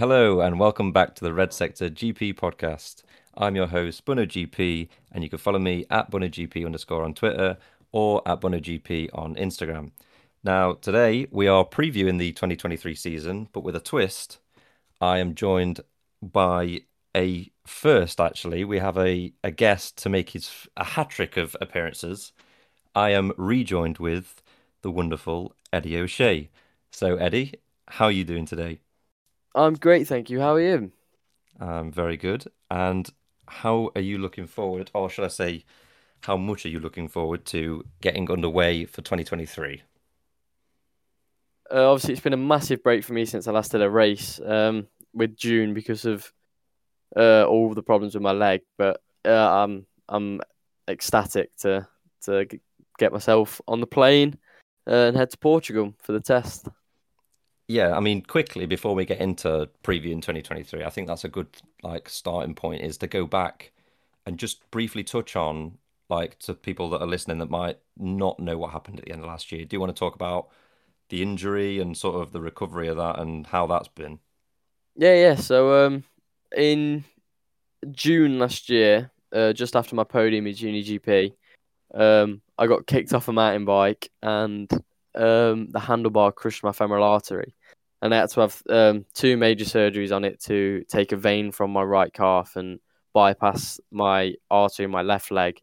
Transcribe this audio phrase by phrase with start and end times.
[0.00, 3.02] Hello and welcome back to the Red Sector GP podcast.
[3.36, 7.58] I'm your host, Bunno GP, and you can follow me at BunnoGP underscore on Twitter
[7.92, 9.90] or at BunnoGP on Instagram.
[10.42, 14.38] Now, today we are previewing the 2023 season, but with a twist.
[15.02, 15.80] I am joined
[16.22, 16.80] by
[17.14, 18.64] a first, actually.
[18.64, 22.32] We have a, a guest to make his a hat trick of appearances.
[22.94, 24.42] I am rejoined with
[24.80, 26.48] the wonderful Eddie O'Shea.
[26.90, 27.56] So, Eddie,
[27.86, 28.80] how are you doing today?
[29.54, 30.40] I'm great, thank you.
[30.40, 30.92] How are you?
[31.58, 32.44] Um, very good.
[32.70, 33.08] And
[33.46, 35.64] how are you looking forward, or should I say,
[36.22, 39.82] how much are you looking forward to getting underway for 2023?
[41.72, 44.40] Uh, obviously, it's been a massive break for me since I last did a race
[44.44, 46.32] um, with June because of
[47.16, 48.62] uh, all the problems with my leg.
[48.76, 49.30] But uh,
[49.62, 50.40] I'm I'm
[50.88, 51.86] ecstatic to
[52.22, 52.46] to
[52.98, 54.36] get myself on the plane
[54.86, 56.68] uh, and head to Portugal for the test.
[57.70, 61.46] Yeah, I mean, quickly before we get into previewing 2023, I think that's a good
[61.84, 63.70] like starting point is to go back
[64.26, 68.58] and just briefly touch on like to people that are listening that might not know
[68.58, 69.64] what happened at the end of last year.
[69.64, 70.48] Do you want to talk about
[71.10, 74.18] the injury and sort of the recovery of that and how that's been?
[74.96, 75.34] Yeah, yeah.
[75.36, 76.02] So um,
[76.56, 77.04] in
[77.92, 81.34] June last year, uh, just after my podium at Junior GP,
[81.94, 84.68] um, I got kicked off a mountain bike and
[85.14, 87.54] um, the handlebar crushed my femoral artery
[88.02, 91.52] and I had to have um, two major surgeries on it to take a vein
[91.52, 92.80] from my right calf and
[93.12, 95.60] bypass my artery in my left leg.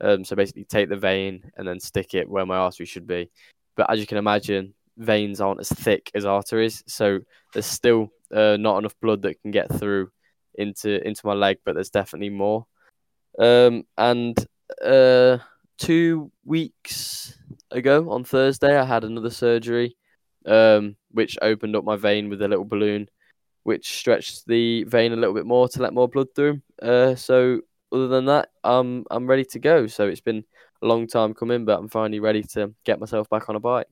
[0.00, 3.30] Um, so basically, take the vein and then stick it where my artery should be.
[3.76, 7.20] But as you can imagine, veins aren't as thick as arteries, so
[7.52, 10.10] there's still uh, not enough blood that can get through
[10.54, 11.58] into into my leg.
[11.64, 12.66] But there's definitely more.
[13.38, 14.36] Um, and
[14.84, 15.38] uh,
[15.78, 17.36] two weeks
[17.70, 19.96] ago on Thursday, I had another surgery
[20.46, 23.08] um, which opened up my vein with a little balloon,
[23.62, 26.60] which stretched the vein a little bit more to let more blood through.
[26.82, 27.60] Uh, so
[27.92, 29.86] other than that, um, I'm ready to go.
[29.86, 30.44] So it's been
[30.82, 33.86] a long time coming, but I'm finally ready to get myself back on a bike.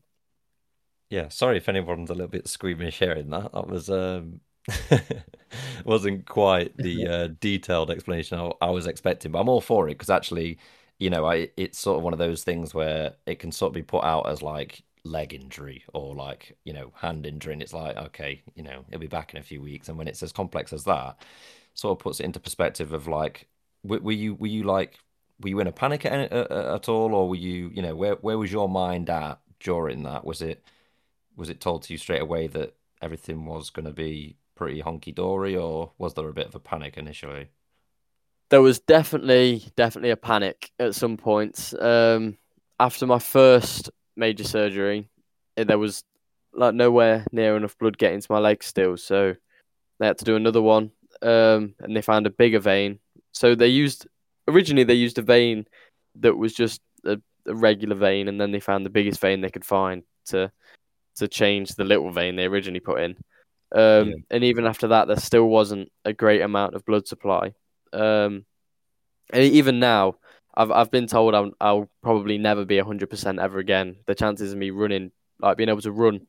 [1.10, 3.52] Yeah, sorry if anyone's a little bit squeamish hearing that.
[3.52, 4.40] That was um,
[5.84, 9.92] wasn't quite the uh, detailed explanation I, I was expecting, but I'm all for it
[9.92, 10.58] because actually,
[10.98, 13.74] you know, I it's sort of one of those things where it can sort of
[13.74, 17.72] be put out as like leg injury or like you know hand injury and it's
[17.72, 19.88] like okay you know he'll be back in a few weeks.
[19.88, 21.16] And when it's as complex as that
[21.74, 23.48] sort of puts it into perspective of like
[23.84, 24.98] were, were you were you like
[25.40, 28.38] were you in a panic at, at all or were you you know where where
[28.38, 30.24] was your mind at during that?
[30.24, 30.62] Was it
[31.36, 35.14] was it told to you straight away that everything was going to be pretty honky
[35.14, 37.48] dory or was there a bit of a panic initially?
[38.50, 41.74] There was definitely definitely a panic at some points.
[41.74, 42.38] Um
[42.80, 45.08] after my first major surgery,
[45.56, 46.04] there was
[46.52, 49.34] like nowhere near enough blood getting to my leg still, so
[49.98, 50.90] they had to do another one.
[51.22, 53.00] Um, and they found a bigger vein.
[53.32, 54.06] So they used
[54.46, 55.66] originally they used a vein
[56.16, 59.50] that was just a, a regular vein, and then they found the biggest vein they
[59.50, 60.50] could find to
[61.16, 63.16] to change the little vein they originally put in.
[63.74, 64.14] Um, yeah.
[64.30, 67.52] And even after that, there still wasn't a great amount of blood supply.
[67.92, 68.44] Um,
[69.32, 70.16] and even now,
[70.58, 73.96] I've I've been told I'll, I'll probably never be hundred percent ever again.
[74.06, 76.26] The chances of me running, like being able to run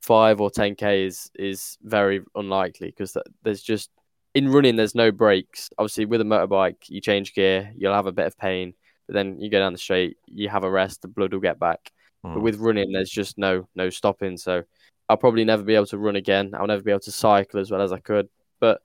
[0.00, 3.90] five or ten k, is is very unlikely because there's just
[4.32, 5.70] in running there's no breaks.
[5.76, 8.74] Obviously, with a motorbike, you change gear, you'll have a bit of pain,
[9.08, 11.58] but then you go down the straight, you have a rest, the blood will get
[11.58, 11.90] back.
[12.24, 12.34] Mm.
[12.34, 14.36] But with running, there's just no no stopping.
[14.36, 14.62] So
[15.08, 16.52] I'll probably never be able to run again.
[16.54, 18.28] I'll never be able to cycle as well as I could.
[18.60, 18.82] But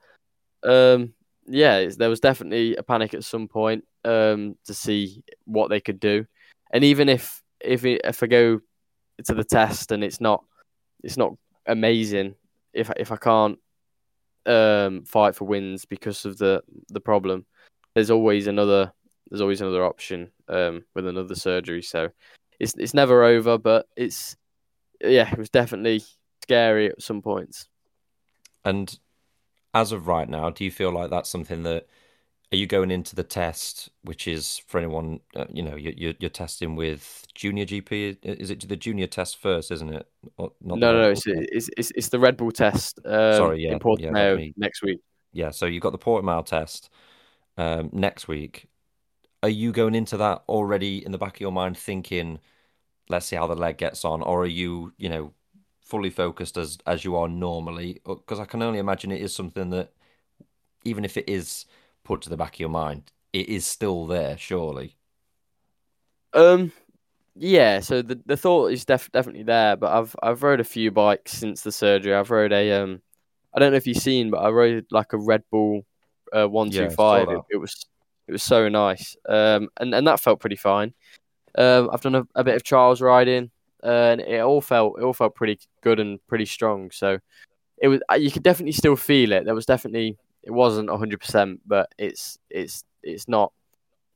[0.64, 1.14] um,
[1.46, 6.00] yeah, there was definitely a panic at some point um, to see what they could
[6.00, 6.26] do,
[6.72, 8.60] and even if if it, if I go
[9.26, 10.44] to the test and it's not
[11.04, 11.34] it's not
[11.66, 12.36] amazing,
[12.74, 13.60] if if I can't
[14.46, 17.46] um, fight for wins because of the the problem,
[17.94, 18.92] there's always another
[19.30, 21.84] there's always another option um, with another surgery.
[21.84, 22.10] So
[22.60, 24.36] it's it's never over, but it's
[25.02, 26.04] yeah, it was definitely
[26.44, 27.68] scary at some points.
[28.66, 28.98] And
[29.74, 31.88] as of right now, do you feel like that's something that
[32.52, 36.30] are you going into the test, which is for anyone, uh, you know, you're, you're
[36.30, 38.18] testing with junior GP?
[38.24, 40.08] Is it the junior test first, isn't it?
[40.38, 43.00] no, no, no it's, it's, it's, it's, the Red Bull test.
[43.06, 45.00] Um, Sorry, yeah, in Portimao yeah, next week.
[45.32, 46.90] Yeah, so you've got the Portimao test
[47.58, 48.66] um, next week.
[49.44, 52.40] Are you going into that already in the back of your mind thinking,
[53.10, 54.24] let's see how the leg gets on?
[54.24, 55.34] Or are you, you know,
[55.86, 59.72] fully focused as as you are normally because I can only imagine it is something
[59.72, 59.92] that
[60.86, 61.66] even if it is
[62.10, 64.96] put to the back of your mind it is still there surely
[66.34, 66.72] um
[67.36, 70.92] yeah so the the thought is def- definitely there but I've I've rode a few
[70.92, 73.02] bikes since the surgery I've rode a um
[73.54, 75.86] I don't know if you've seen, but I rode like a Red Bull
[76.32, 77.28] uh, one two five.
[77.50, 77.86] It was
[78.28, 80.94] it was so nice, um, and and that felt pretty fine.
[81.58, 83.50] Um, I've done a, a, bit of trials riding,
[83.84, 86.92] uh, and it all felt it all felt pretty good and pretty strong.
[86.92, 87.20] So
[87.80, 89.46] it was you could definitely still feel it.
[89.46, 93.52] There was definitely it wasn't hundred percent, but it's it's it's not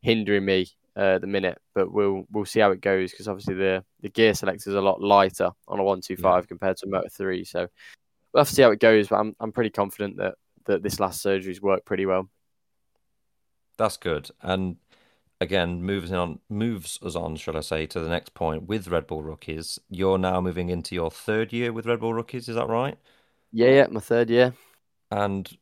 [0.01, 1.59] hindering me uh, the minute.
[1.73, 4.81] But we'll we'll see how it goes because obviously the the gear selector is a
[4.81, 7.43] lot lighter on a one two five compared to a Moto three.
[7.43, 7.67] So
[8.33, 9.07] we'll have to see how it goes.
[9.07, 10.35] But I'm I'm pretty confident that
[10.65, 12.29] that this last surgery's worked pretty well.
[13.77, 14.29] That's good.
[14.41, 14.77] And
[15.41, 19.07] again, moves on moves us on, shall I say, to the next point with Red
[19.07, 19.79] Bull rookies.
[19.89, 22.49] You're now moving into your third year with Red Bull rookies.
[22.49, 22.97] Is that right?
[23.51, 24.53] Yeah, yeah, my third year.
[25.11, 25.55] And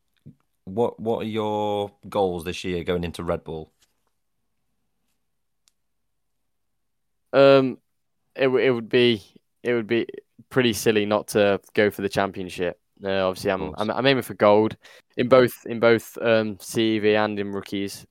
[0.65, 3.71] what what are your goals this year going into Red Bull?
[7.33, 7.77] Um,
[8.35, 9.23] it it would be
[9.63, 10.07] it would be
[10.49, 12.79] pretty silly not to go for the championship.
[13.03, 14.77] Uh, obviously, I'm, I'm, I'm aiming for gold
[15.17, 18.05] in both in both um, CEV and in rookies.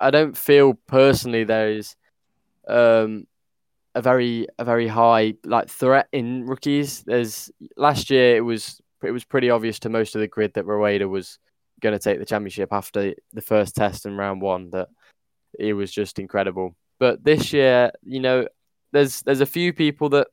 [0.00, 1.96] I don't feel personally there is
[2.68, 3.26] um,
[3.94, 7.02] a very a very high like threat in rookies.
[7.04, 10.66] There's last year it was it was pretty obvious to most of the grid that
[10.66, 11.38] Rueda was
[11.84, 14.70] going to take the championship after the first test in round one.
[14.70, 14.88] That
[15.58, 16.74] it was just incredible.
[16.98, 18.48] But this year, you know,
[18.92, 20.28] there's there's a few people that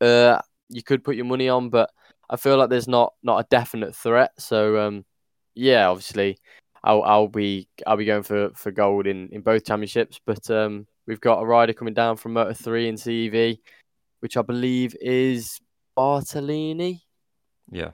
[0.00, 1.90] uh, you could put your money on, but
[2.28, 4.32] I feel like there's not not a definite threat.
[4.38, 5.04] So um,
[5.54, 6.38] yeah, obviously,
[6.82, 10.20] I'll I'll be I'll be going for, for gold in, in both championships.
[10.26, 13.58] But um, we've got a rider coming down from Moto Three in CEV,
[14.20, 15.60] which I believe is
[15.96, 17.00] Bartolini.
[17.70, 17.90] Yeah.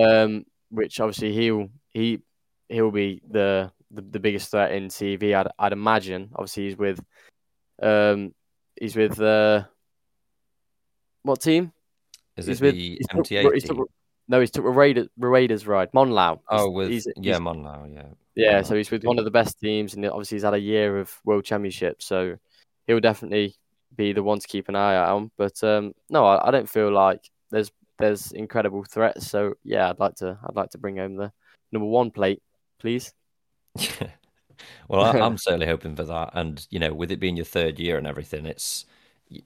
[0.00, 2.20] Um, which obviously he'll he
[2.68, 5.34] he'll be the the, the biggest threat in TV.
[5.34, 6.30] I'd I'd imagine.
[6.34, 7.00] Obviously, he's with
[7.82, 8.34] um
[8.80, 9.64] he's with uh
[11.22, 11.72] what team?
[12.36, 13.66] Is he's it with, the MT8?
[13.66, 13.90] Took,
[14.28, 15.92] no, he's took Rueda, Rueda's ride.
[15.92, 16.40] Monlau.
[16.48, 18.06] Oh, with he's, yeah, he's, Monlau, yeah.
[18.34, 20.98] Yeah, so he's with one of the best teams, and obviously he's had a year
[20.98, 22.36] of World Championship, so
[22.86, 23.56] he'll definitely
[23.94, 25.30] be the one to keep an eye out on.
[25.36, 29.28] But um, no, I, I, don't feel like there's there's incredible threats.
[29.28, 31.30] So yeah, I'd like to I'd like to bring home the
[31.72, 32.42] number one plate,
[32.78, 33.12] please.
[34.88, 37.78] well, I, I'm certainly hoping for that, and you know, with it being your third
[37.78, 38.86] year and everything, it's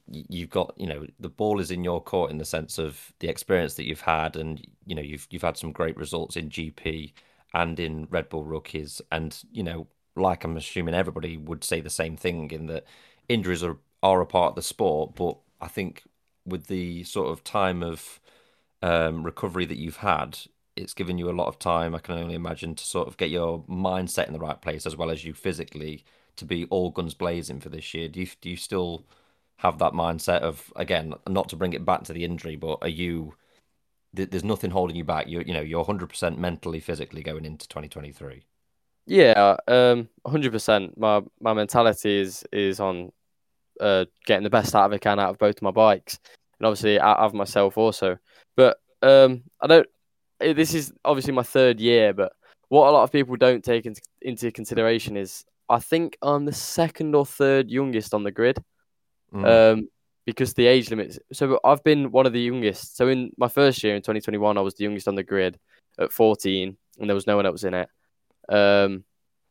[0.08, 3.28] you've got you know the ball is in your court in the sense of the
[3.28, 7.12] experience that you've had and you know you've you've had some great results in GP
[7.54, 9.00] and in Red Bull rookies.
[9.12, 9.86] And you know
[10.16, 12.84] like I'm assuming everybody would say the same thing in that
[13.28, 15.14] injuries are are a part of the sport.
[15.14, 16.02] But I think
[16.44, 18.20] with the sort of time of
[18.82, 20.38] um, recovery that you've had
[20.76, 23.30] it's given you a lot of time I can only imagine to sort of get
[23.30, 26.04] your mindset in the right place as well as you physically
[26.36, 29.04] to be all guns blazing for this year do you do you still
[29.58, 32.88] have that mindset of again not to bring it back to the injury, but are
[32.88, 33.34] you?
[34.12, 35.28] There's nothing holding you back.
[35.28, 38.44] You you know you're 100 percent mentally, physically going into 2023.
[39.06, 40.98] Yeah, um, 100 percent.
[40.98, 43.12] My my mentality is is on
[43.80, 46.18] uh, getting the best out of I can out of both my bikes,
[46.58, 48.18] and obviously out of myself also.
[48.56, 49.88] But um, I don't.
[50.40, 52.32] This is obviously my third year, but
[52.68, 56.52] what a lot of people don't take into, into consideration is I think I'm the
[56.52, 58.62] second or third youngest on the grid
[59.32, 59.46] mm.
[59.46, 59.88] um,
[60.24, 61.18] because the age limits.
[61.32, 62.96] So I've been one of the youngest.
[62.96, 65.58] So in my first year in 2021, I was the youngest on the grid
[65.98, 67.88] at 14, and there was no one else in it.
[68.48, 69.04] Um,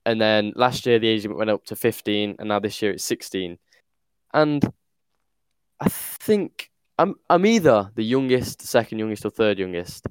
[0.05, 2.91] and then last year the age limit went up to 15, and now this year
[2.91, 3.57] it's 16.
[4.33, 4.63] And
[5.79, 10.07] I think I'm I'm either the youngest, second youngest, or third youngest.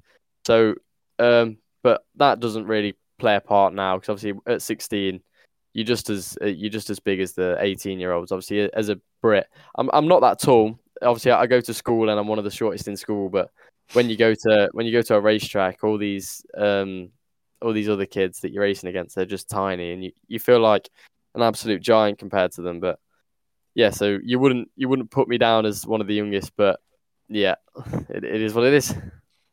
[0.46, 0.74] So,
[1.18, 5.20] um, but that doesn't really play a part now because obviously at 16
[5.74, 8.32] you're just as uh, you're just as big as the 18 year olds.
[8.32, 9.46] Obviously, as a Brit,
[9.76, 10.78] I'm I'm not that tall.
[11.02, 13.28] Obviously, I go to school and I'm one of the shortest in school.
[13.28, 13.50] But
[13.92, 17.10] when you go to when you go to a racetrack, all these um
[17.60, 20.60] all these other kids that you're racing against, they're just tiny, and you, you feel
[20.60, 20.88] like
[21.34, 22.78] an absolute giant compared to them.
[22.78, 23.00] But
[23.74, 26.78] yeah, so you wouldn't you wouldn't put me down as one of the youngest, but
[27.28, 27.56] yeah,
[28.08, 28.94] it, it is what it is.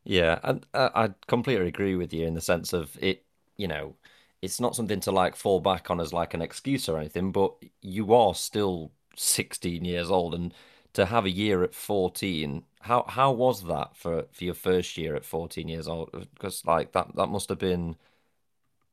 [0.04, 3.24] Yeah, and uh, I completely agree with you in the sense of it.
[3.56, 3.96] You know,
[4.40, 7.54] it's not something to like fall back on as like an excuse or anything, but
[7.80, 10.54] you are still 16 years old and
[10.94, 15.14] to have a year at 14 how how was that for for your first year
[15.14, 17.96] at 14 years old because like that that must have been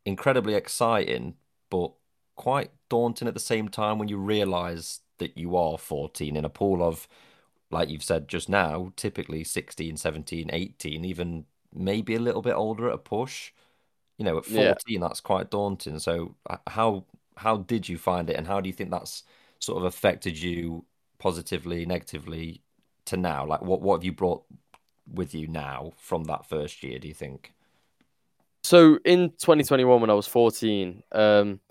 [0.06, 1.36] incredibly exciting
[1.70, 1.92] but
[2.36, 6.50] quite daunting at the same time when you realize that you are 14 in a
[6.50, 7.08] pool of
[7.72, 12.88] like you've said just now typically 16 17 18 even maybe a little bit older
[12.88, 13.52] at a push
[14.20, 15.00] you know, at 14, yeah.
[15.00, 15.98] that's quite daunting.
[15.98, 16.36] So,
[16.68, 17.06] how
[17.38, 19.24] how did you find it, and how do you think that's
[19.60, 20.86] sort of affected you
[21.20, 22.62] positively, negatively
[23.06, 23.46] to now?
[23.46, 24.44] Like, what what have you brought
[25.12, 27.00] with you now from that first year?
[27.00, 27.54] Do you think?
[28.62, 31.62] so in 2021 when I was 14, um,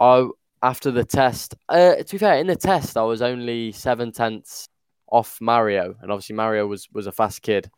[0.00, 0.26] I
[0.62, 4.66] after the test, uh, to be fair, in the test I was only seven tenths
[5.08, 7.70] off Mario, and obviously Mario was was a fast kid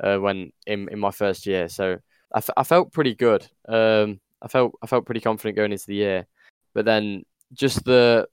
[0.00, 1.98] uh, when in in my first year, so
[2.34, 3.46] I, f- I felt pretty good.
[3.68, 6.26] Um, I felt I felt pretty confident going into the year,
[6.74, 8.28] but then just the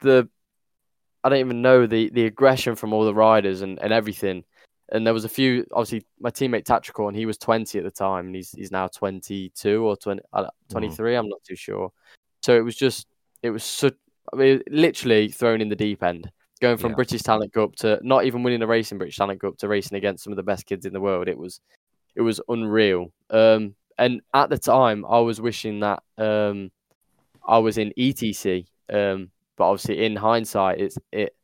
[0.00, 0.28] the
[1.24, 4.44] I don't even know the the aggression from all the riders and, and everything.
[4.90, 7.90] And there was a few obviously my teammate Tatrical and he was 20 at the
[7.90, 11.18] time and he's he's now 22 or 20, uh, 23 mm.
[11.18, 11.92] I'm not too sure.
[12.42, 13.06] So it was just
[13.42, 13.90] it was so
[14.32, 16.30] I mean, literally thrown in the deep end
[16.62, 16.96] going from yeah.
[16.96, 19.98] British Talent Cup to not even winning a race in British Talent Cup to racing
[19.98, 21.28] against some of the best kids in the world.
[21.28, 21.60] It was
[22.14, 23.12] it was unreal.
[23.30, 26.70] Um, and at the time, I was wishing that um,
[27.46, 28.66] I was in ETC.
[28.92, 31.34] Um, but obviously, in hindsight, it's it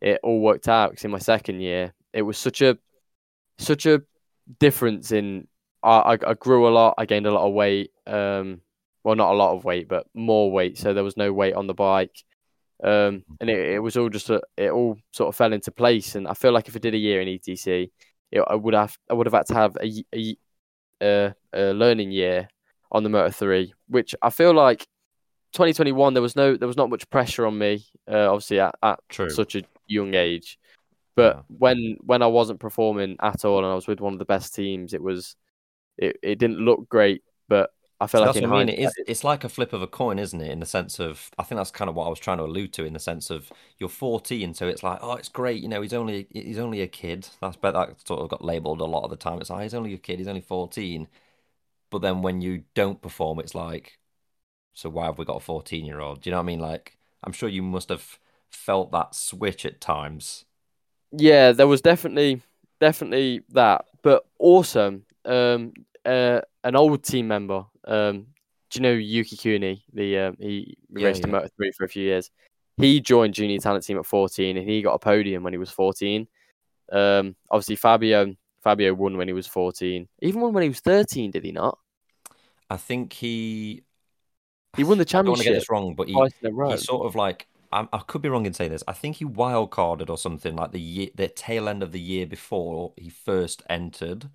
[0.00, 2.78] it all worked out because in my second year, it was such a
[3.58, 4.02] such a
[4.60, 5.48] difference in.
[5.82, 6.94] I, I grew a lot.
[6.98, 7.92] I gained a lot of weight.
[8.06, 8.60] Um,
[9.04, 10.78] well, not a lot of weight, but more weight.
[10.78, 12.24] So there was no weight on the bike.
[12.82, 16.14] Um, and it, it was all just a, it all sort of fell into place.
[16.14, 17.90] And I feel like if I did a year in ETC,
[18.32, 20.36] it, I would have I would have had to have a, a,
[21.02, 22.48] a, a learning year
[22.92, 24.86] on the Moto Three, which I feel like
[25.52, 28.98] 2021 there was no there was not much pressure on me, uh, obviously at, at
[29.28, 30.58] such a young age.
[31.14, 31.42] But yeah.
[31.48, 34.54] when when I wasn't performing at all and I was with one of the best
[34.54, 35.36] teams, it was
[35.96, 38.68] it, it didn't look great, but I feel so like that's what I mean.
[38.68, 40.50] It is, it's like a flip of a coin, isn't it?
[40.50, 42.72] In the sense of, I think that's kind of what I was trying to allude
[42.74, 42.84] to.
[42.84, 45.62] In the sense of, you're 14, so it's like, oh, it's great.
[45.62, 47.28] You know, he's only he's only a kid.
[47.40, 49.40] That's but that sort of got labelled a lot of the time.
[49.40, 50.18] It's like he's only a kid.
[50.18, 51.08] He's only 14.
[51.90, 53.98] But then when you don't perform, it's like,
[54.74, 56.22] so why have we got a 14 year old?
[56.22, 56.60] Do you know what I mean?
[56.60, 58.18] Like, I'm sure you must have
[58.50, 60.46] felt that switch at times.
[61.12, 62.42] Yeah, there was definitely
[62.80, 65.04] definitely that, but awesome.
[65.24, 65.72] Um,
[66.04, 67.66] uh, an old team member.
[67.86, 68.26] Um,
[68.70, 69.82] do you know Yuki Kunii?
[69.92, 71.28] The um, he yeah, raced yeah.
[71.28, 72.30] a Moto Three for a few years.
[72.78, 75.70] He joined junior talent team at 14, and he got a podium when he was
[75.70, 76.26] 14.
[76.92, 80.06] Um, obviously Fabio Fabio won when he was 14.
[80.20, 81.78] Even won when he was 13, did he not?
[82.68, 83.82] I think he
[84.76, 85.16] he won the championship.
[85.16, 87.98] I don't want to get this wrong, but he, he sort of like I, I
[87.98, 88.84] could be wrong in saying this.
[88.86, 92.00] I think he wild carded or something like the year, the tail end of the
[92.00, 94.28] year before he first entered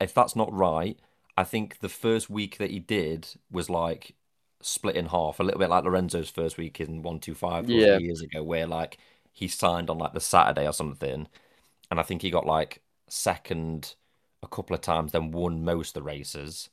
[0.00, 0.98] if that's not right,
[1.36, 4.14] I think the first week that he did was like
[4.62, 7.98] split in half, a little bit like Lorenzo's first week in one two five yeah.
[7.98, 8.98] years ago, where like
[9.32, 11.28] he signed on like the Saturday or something,
[11.90, 13.94] and I think he got like second
[14.42, 16.70] a couple of times, then won most of the races,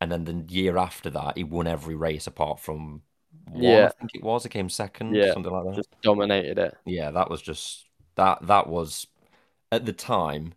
[0.00, 3.02] and then the year after that he won every race apart from
[3.48, 3.86] one, yeah.
[3.86, 4.44] I think it was.
[4.44, 5.76] It came second, yeah, something like that.
[5.76, 6.76] Just dominated it.
[6.84, 7.84] Yeah, that was just
[8.16, 8.46] that.
[8.46, 9.06] That was
[9.72, 10.54] at the time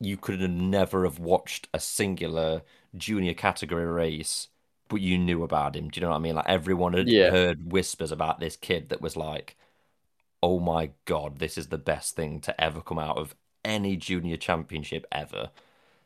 [0.00, 2.62] you could have never have watched a singular
[2.96, 4.48] junior category race,
[4.88, 5.88] but you knew about him.
[5.88, 6.34] Do you know what I mean?
[6.34, 7.30] Like everyone had yeah.
[7.30, 9.56] heard whispers about this kid that was like,
[10.42, 14.38] "Oh my god, this is the best thing to ever come out of any junior
[14.38, 15.50] championship ever."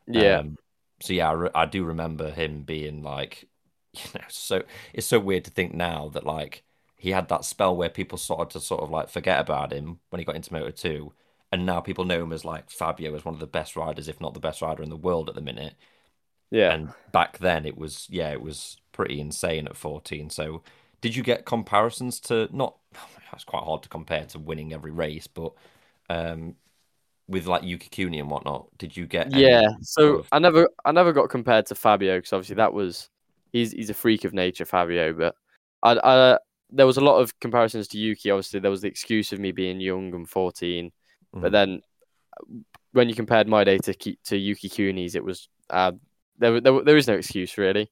[0.07, 0.39] Yeah.
[0.39, 0.57] Um,
[1.01, 3.47] so yeah, I, re- I do remember him being like,
[3.93, 6.63] you know, so it's so weird to think now that like
[6.97, 10.19] he had that spell where people started to sort of like forget about him when
[10.19, 11.13] he got into Moto Two
[11.51, 14.19] and now people know him as like Fabio as one of the best riders, if
[14.19, 15.75] not the best rider in the world at the minute.
[16.51, 16.73] Yeah.
[16.73, 20.29] And back then it was yeah, it was pretty insane at 14.
[20.29, 20.63] So
[21.01, 22.77] did you get comparisons to not
[23.31, 25.53] that's quite hard to compare to winning every race, but
[26.09, 26.55] um
[27.27, 29.67] with like Yuki Kunii and whatnot, did you get Yeah.
[29.81, 30.27] So of...
[30.31, 33.09] I never I never got compared to Fabio because obviously that was
[33.51, 35.35] he's he's a freak of nature, Fabio, but
[35.83, 36.37] I I
[36.69, 38.31] there was a lot of comparisons to Yuki.
[38.31, 40.91] Obviously, there was the excuse of me being young and 14.
[41.35, 41.41] Mm.
[41.41, 41.81] But then
[42.91, 45.91] when you compared my day to to Yuki Kunii's, it was uh,
[46.37, 47.89] there, there there is no excuse really.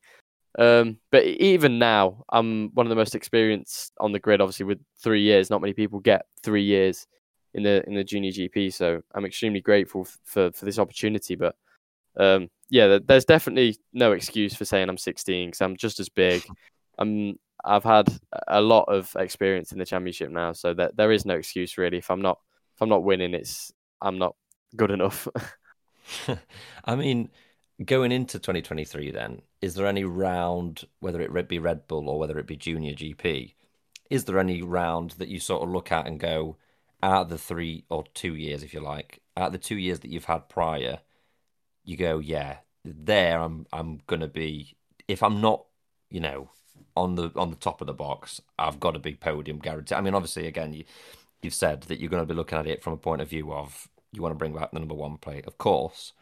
[0.59, 4.41] Um, but even now, I'm one of the most experienced on the grid.
[4.41, 7.07] Obviously, with three years, not many people get three years
[7.53, 8.73] in the in the junior GP.
[8.73, 11.35] So I'm extremely grateful for for this opportunity.
[11.35, 11.55] But
[12.17, 16.43] um, yeah, there's definitely no excuse for saying I'm 16 because I'm just as big.
[16.99, 18.09] I'm I've had
[18.47, 21.97] a lot of experience in the championship now, so that there is no excuse really
[21.97, 22.39] if I'm not
[22.75, 24.35] if I'm not winning, it's I'm not
[24.75, 25.27] good enough.
[26.85, 27.29] I mean,
[27.83, 32.37] going into 2023, then is there any round, whether it be Red Bull or whether
[32.39, 33.53] it be Junior GP,
[34.09, 36.57] is there any round that you sort of look at and go,
[37.01, 40.11] out of the three or two years, if you like, out the two years that
[40.11, 40.99] you've had prior,
[41.83, 44.75] you go, yeah, there I'm I'm gonna be.
[45.07, 45.65] If I'm not,
[46.09, 46.49] you know,
[46.95, 49.95] on the on the top of the box, I've got a big podium guarantee.
[49.95, 50.85] I mean, obviously, again, you
[51.43, 53.53] you've said that you're going to be looking at it from a point of view
[53.53, 56.13] of you want to bring back the number one plate, of course,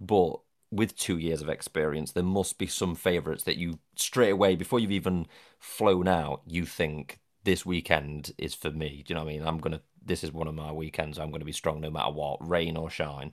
[0.00, 4.54] but with two years of experience, there must be some favourites that you straight away,
[4.54, 5.26] before you've even
[5.58, 9.02] flown out, you think this weekend is for me.
[9.06, 9.46] Do you know what I mean?
[9.46, 9.80] I'm gonna.
[10.04, 11.18] This is one of my weekends.
[11.18, 13.32] I'm gonna be strong no matter what, rain or shine.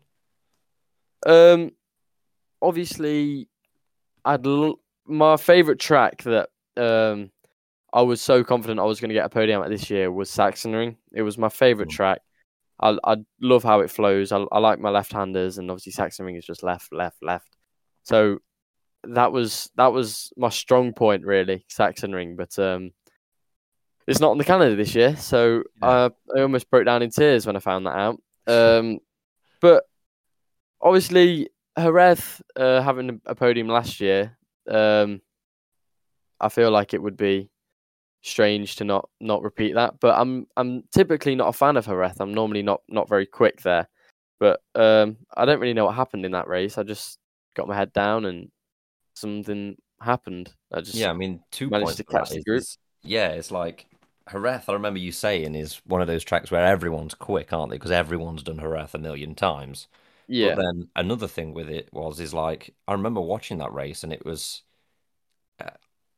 [1.25, 1.71] Um,
[2.61, 3.49] obviously,
[4.23, 7.31] I'd l- my favorite track that um
[7.95, 10.29] I was so confident I was going to get a podium at this year was
[10.29, 10.97] Sachsenring.
[11.13, 12.19] It was my favorite track.
[12.79, 14.33] I I love how it flows.
[14.33, 17.55] I, I like my left-handers, and obviously Sachsenring is just left, left, left.
[18.03, 18.39] So
[19.05, 22.35] that was that was my strong point, really, Sachsenring.
[22.35, 22.91] But um,
[24.07, 25.87] it's not on the calendar this year, so Yeah.
[25.87, 28.21] uh, I almost broke down in tears when I found that out.
[28.45, 28.99] Um,
[29.61, 29.85] but
[30.81, 31.49] obviously,
[31.79, 34.37] Jerez uh, having a podium last year,
[34.69, 35.21] um,
[36.41, 37.49] I feel like it would be
[38.25, 39.99] strange to not not repeat that.
[40.01, 42.19] But I'm I'm typically not a fan of Jerez.
[42.19, 43.87] I'm normally not not very quick there.
[44.39, 46.77] But um, I don't really know what happened in that race.
[46.77, 47.19] I just
[47.55, 48.49] got my head down and
[49.13, 50.53] something happened.
[50.73, 52.59] I just Yeah, I mean, two managed points to catch the group.
[52.59, 53.85] is- yeah, it's like
[54.29, 54.63] Jerez.
[54.67, 57.77] I remember you saying is one of those tracks where everyone's quick, aren't they?
[57.77, 59.87] Because everyone's done Jerez a million times.
[60.27, 60.55] yeah.
[60.55, 64.11] But then another thing with it was is like I remember watching that race and
[64.11, 64.63] it was,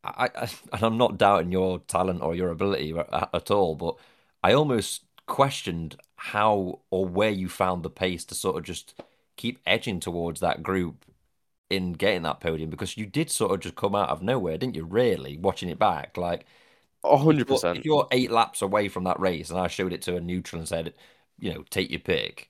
[0.03, 3.95] I, I and I'm not doubting your talent or your ability at, at all, but
[4.43, 9.01] I almost questioned how or where you found the pace to sort of just
[9.35, 11.05] keep edging towards that group
[11.69, 14.75] in getting that podium because you did sort of just come out of nowhere, didn't
[14.75, 14.85] you?
[14.85, 16.45] Really watching it back, like
[17.03, 17.79] hundred you're, percent.
[17.79, 20.59] if you're eight laps away from that race and I showed it to a neutral
[20.59, 20.93] and said,
[21.39, 22.49] you know, take your pick,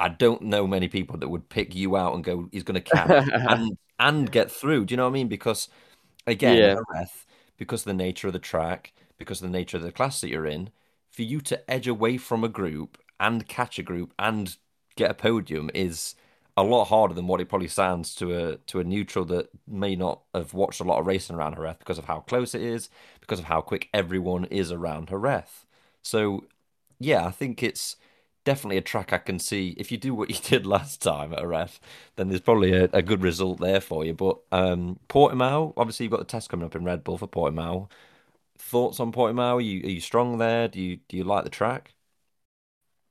[0.00, 2.80] I don't know many people that would pick you out and go, he's going to
[2.80, 4.86] catch and and get through.
[4.86, 5.28] Do you know what I mean?
[5.28, 5.68] Because
[6.26, 7.04] again, Yeah.
[7.56, 10.28] Because of the nature of the track, because of the nature of the class that
[10.28, 10.70] you're in,
[11.10, 14.56] for you to edge away from a group and catch a group and
[14.96, 16.14] get a podium is
[16.56, 19.96] a lot harder than what it probably sounds to a to a neutral that may
[19.96, 22.88] not have watched a lot of racing around Jerez because of how close it is,
[23.20, 25.66] because of how quick everyone is around Jerez.
[26.02, 26.44] So
[26.98, 27.96] yeah, I think it's
[28.44, 29.74] definitely a track I can see.
[29.78, 31.80] If you do what you did last time at Jerez,
[32.16, 34.14] then there's probably a, a good result there for you.
[34.14, 37.90] But um, Portimao, obviously you've got the test coming up in Red Bull for Portimao.
[38.58, 39.56] Thoughts on Portimao?
[39.56, 40.68] Are you are you strong there?
[40.68, 41.92] Do you do you like the track?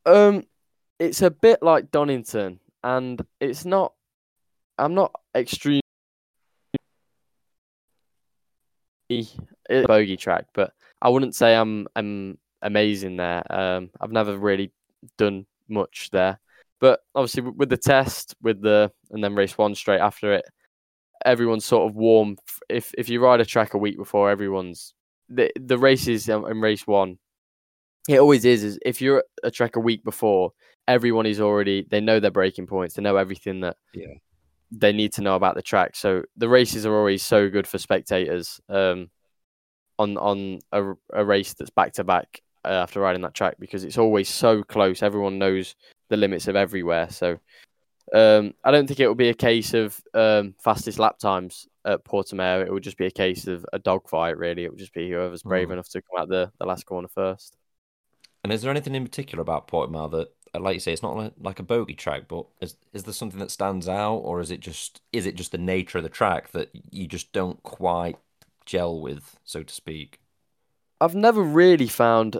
[0.06, 0.43] Um,
[1.00, 3.93] it's a bit like Donington, and it's not.
[4.78, 5.82] I'm not extremely
[9.69, 13.43] a bogey track, but I wouldn't say I'm I'm amazing there.
[13.54, 14.72] Um, I've never really
[15.17, 16.39] done much there,
[16.79, 20.45] but obviously with the test, with the and then race one straight after it,
[21.25, 22.37] everyone's sort of warm.
[22.69, 24.93] If if you ride a track a week before, everyone's
[25.29, 27.17] the the races um, in race one.
[28.09, 28.63] It always is.
[28.63, 30.51] Is if you're a track a week before,
[30.87, 32.95] everyone is already they know their breaking points.
[32.95, 34.15] They know everything that Yeah.
[34.71, 35.95] they need to know about the track.
[35.95, 38.59] So the races are always so good for spectators.
[38.67, 39.09] Um,
[39.99, 43.97] on on a, a race that's back to back after riding that track because it's
[43.97, 45.04] always so close.
[45.04, 45.76] Everyone knows
[46.10, 47.10] the limits of everywhere.
[47.10, 47.39] So
[48.13, 52.04] um, I don't think it will be a case of um, fastest lap times at
[52.06, 52.65] Portimao.
[52.65, 54.38] It will just be a case of a dogfight.
[54.38, 55.73] Really, it will just be whoever's brave Mm.
[55.73, 57.58] enough to come out the, the last corner first.
[58.43, 61.15] And is there anything in particular about Portimao that, uh, like you say, it's not
[61.15, 64.52] like, like a bogey track, but is is there something that stands out, or is
[64.52, 68.17] it just is it just the nature of the track that you just don't quite
[68.65, 70.19] gel with, so to speak?
[70.99, 72.39] I've never really found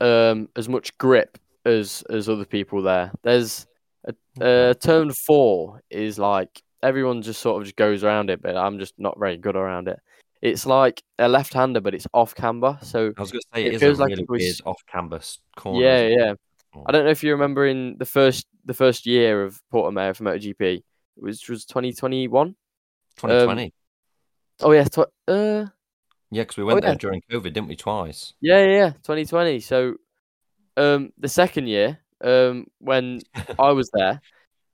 [0.00, 3.12] um, as much grip as as other people there.
[3.22, 3.66] There's
[4.04, 8.56] a, uh, turn four is like everyone just sort of just goes around it, but
[8.56, 9.98] I'm just not very good around it.
[10.40, 12.76] It's like a left-hander, but it's off camber.
[12.82, 15.20] So I was going to say It it is feels like really it was- off-camber
[15.56, 15.84] corner.
[15.86, 16.34] yeah, yeah.
[16.74, 16.82] Oh.
[16.86, 20.24] I don't know if you remember in the first the first year of Portimao for
[20.24, 20.82] MotoGP,
[21.16, 22.56] which was 2021.
[23.16, 23.72] 2020.
[24.60, 25.66] Oh yeah, tw- uh,
[26.32, 26.96] yeah, because we went oh, there yeah.
[26.98, 27.76] during COVID, didn't we?
[27.76, 28.32] Twice.
[28.40, 29.60] Yeah, yeah, yeah, 2020.
[29.60, 29.94] So,
[30.76, 33.20] um, the second year, um, when
[33.58, 34.20] I was there,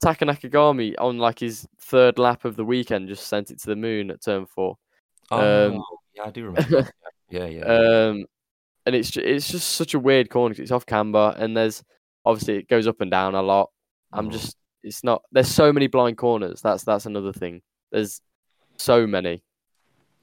[0.01, 3.77] Taka Nakagami on like his third lap of the weekend just sent it to the
[3.77, 4.79] moon at turn four.
[5.31, 5.83] Oh, Um,
[6.15, 6.89] yeah, I do remember.
[7.31, 7.65] Yeah, yeah.
[7.65, 8.25] Um,
[8.87, 11.85] and it's ju- it's just such a weird corner 'cause it's off camber and there's
[12.25, 13.69] obviously it goes up and down a lot.
[14.15, 14.33] I'm Mm.
[14.33, 16.63] just it's not there's so many blind corners.
[16.63, 17.61] That's that's another thing.
[17.93, 18.23] There's
[18.79, 19.43] so many.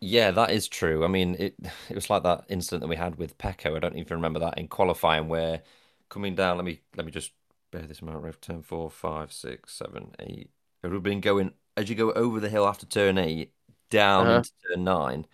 [0.08, 1.04] Yeah, that is true.
[1.04, 1.56] I mean, it
[1.90, 3.76] it was like that incident that we had with Pecco.
[3.76, 5.64] I don't even remember that in qualifying where
[6.10, 6.58] coming down.
[6.58, 7.32] Let me let me just
[7.72, 8.24] bear this in mind.
[8.24, 10.52] Right, turn four, five, six, seven, eight.
[10.84, 13.54] It would have been going as you go over the hill after turn eight,
[13.90, 14.32] down Uh-huh.
[14.32, 15.26] into turn nine.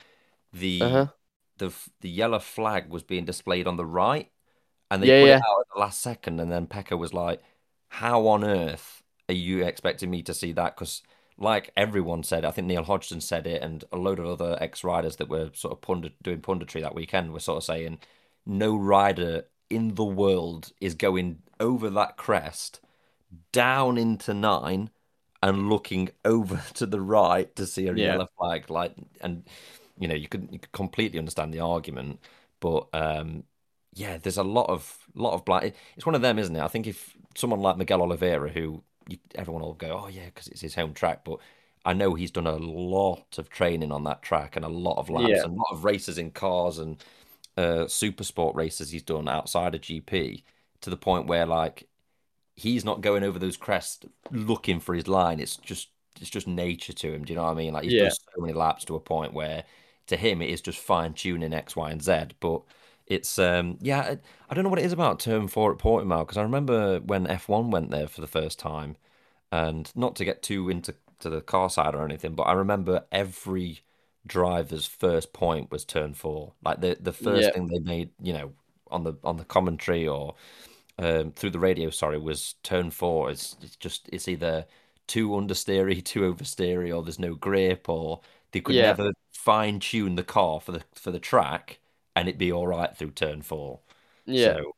[0.53, 1.13] The Uh-huh.
[1.57, 4.31] the the yellow flag was being displayed on the right,
[4.91, 5.39] and they Yeah, put yeah.
[5.39, 6.39] it out at the last second.
[6.39, 7.41] And then Pecco was like,
[7.89, 11.03] "How on earth are you expecting me to see that?" Because
[11.41, 14.83] like everyone said, I think Neil Hodgson said it, and a load of other ex
[14.83, 17.99] riders that were sort of pundit, doing punditry that weekend were sort of saying,
[18.45, 22.81] no rider in the world is going over that crest,
[23.51, 24.89] down into nine,
[25.43, 27.95] and looking over to the right to see a Yeah.
[27.95, 28.69] yellow flag.
[28.69, 29.43] Like, and
[29.99, 32.19] you know, you could you could completely understand the argument,
[32.59, 33.43] but um,
[33.93, 35.73] yeah, there's a lot of lot of blind.
[35.95, 36.61] It's one of them, isn't it?
[36.61, 40.47] I think if someone like Miguel Oliveira, who you, everyone will go, oh yeah, because
[40.47, 41.39] it's his home track, but
[41.85, 45.09] I know he's done a lot of training on that track and a lot of
[45.09, 45.43] laps Yeah.
[45.43, 47.03] and a lot of races in cars and
[47.57, 50.43] uh, super sport races he's done outside of GP
[50.81, 51.87] to the point where like
[52.55, 55.39] he's not going over those crests looking for his line.
[55.39, 57.23] It's just it's just nature to him.
[57.25, 57.73] Do you know what I mean?
[57.73, 57.95] Like he's Yeah.
[57.95, 59.63] done so many laps to a point where
[60.07, 62.27] to him it is just fine tuning X, Y, and Z.
[62.39, 62.61] But
[63.11, 64.19] it's um yeah, I,
[64.49, 67.27] I don't know what it is about turn four at Portimao because I remember when
[67.27, 68.97] F1 went there for the first time,
[69.51, 73.05] and not to get too into to the car side or anything, but I remember
[73.11, 73.81] every
[74.27, 76.53] driver's first point was turn four.
[76.63, 77.53] Like the the first Yeah.
[77.53, 78.53] thing they made, you know,
[78.91, 80.35] on the on the commentary or
[80.99, 83.31] um, through the radio, sorry, was turn four.
[83.31, 84.65] It's, it's just it's either
[85.07, 88.21] too understeery, too oversteery, or there's no grip, or
[88.51, 88.79] they could Yeah.
[88.79, 91.79] never fine tune the car for the for the track,
[92.15, 93.79] and it'd be all right through turn four.
[94.25, 94.55] Yeah.
[94.57, 94.75] So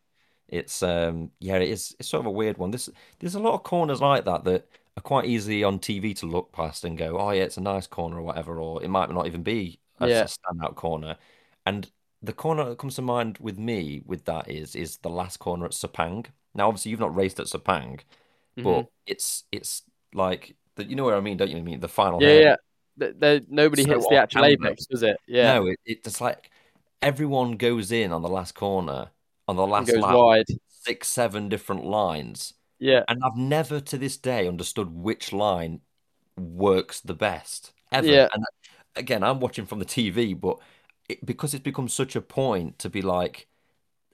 [0.47, 2.71] it's um yeah, it is it's sort of a weird one.
[2.71, 4.67] This there's a lot of corners like that that
[4.97, 7.87] are quite easy on TV to look past and go, oh yeah, it's a nice
[7.87, 10.23] corner or whatever, or it might not even be a, Yeah.
[10.25, 11.17] standout corner.
[11.65, 11.89] And
[12.21, 15.65] the corner that comes to mind with me with that is is the last corner
[15.65, 16.27] at Sepang.
[16.53, 18.01] Now, obviously, you've not raced at Sepang,
[18.57, 18.63] Mhm.
[18.63, 21.57] but it's it's like the, you know what I mean, don't you?
[21.57, 22.41] I mean the final Yeah, hair.
[22.41, 22.55] yeah.
[22.99, 25.17] Th- there- nobody So hits the actual apex, does it?
[25.27, 25.53] Yeah.
[25.55, 26.51] No, it, it's like
[27.03, 29.11] everyone goes in on the last corner
[29.47, 30.45] on the last lap, wide.
[30.67, 32.53] six, seven different lines.
[32.79, 33.03] Yeah.
[33.07, 35.81] And I've never to this day understood which line
[36.37, 38.07] works the best ever.
[38.07, 38.27] Yeah.
[38.33, 38.45] And
[38.95, 40.59] again, I'm watching from the TV, but
[41.09, 43.47] it, because it's become such a point to be like,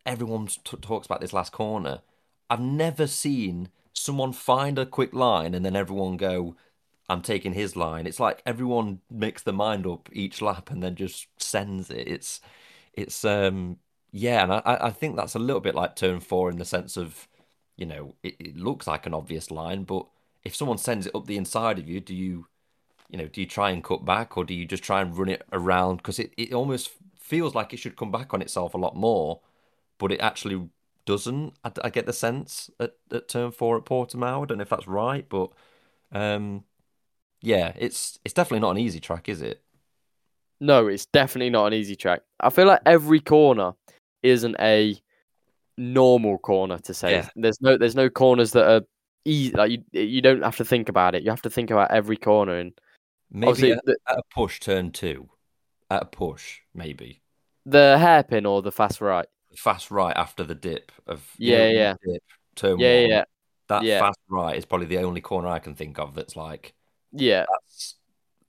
[0.06, 2.02] everyone t- talks about this last corner.
[2.49, 6.56] I've never seen someone find a quick line and then everyone go,
[7.08, 8.08] I'm taking his line.
[8.08, 12.08] It's like everyone makes their mind up each lap and then just sends it.
[12.08, 12.41] It's,
[12.99, 13.77] it's, um,
[14.12, 16.97] yeah, and I, I think that's a little bit like turn four in the sense
[16.97, 17.27] of,
[17.77, 20.05] you know, it, it looks like an obvious line, but
[20.43, 22.47] if someone sends it up the inside of you, do you,
[23.09, 25.29] you know, do you try and cut back or do you just try and run
[25.29, 25.97] it around?
[25.97, 29.41] Because it, it almost feels like it should come back on itself a lot more,
[29.99, 30.69] but it actually
[31.05, 31.53] doesn't.
[31.63, 34.43] I, I get the sense at, at turn four at Portimao.
[34.43, 35.51] I don't know if that's right, but
[36.12, 36.65] um,
[37.41, 39.63] yeah, it's it's definitely not an easy track, is it?
[40.60, 42.22] No, it's definitely not an easy track.
[42.39, 43.74] I feel like every corner
[44.24, 44.95] isn't a
[45.78, 47.12] normal corner to say.
[47.12, 47.30] Yeah.
[47.36, 48.82] There's no there's no corners that are
[49.26, 49.54] easy.
[49.56, 51.24] Like you you don't have to think about it.
[51.24, 52.58] You have to think about every corner.
[52.60, 52.74] And
[53.32, 55.30] Maybe at, the, at a push, turn two.
[55.91, 57.22] At a push, maybe.
[57.65, 59.28] the hairpin or the fast right.
[59.56, 61.93] Fast right after the dip of you Yeah, know, yeah.
[62.06, 62.24] dip,
[62.56, 63.10] turn Yeah, one.
[63.10, 63.24] yeah,
[63.67, 64.00] That yeah.
[64.00, 66.74] fast right is probably the only corner I can think of that's like
[67.12, 67.95] yeah, that's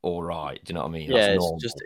[0.02, 0.62] all right.
[0.64, 1.10] Do you know what I mean?
[1.10, 1.28] yeah.
[1.32, 1.82] That's It's just,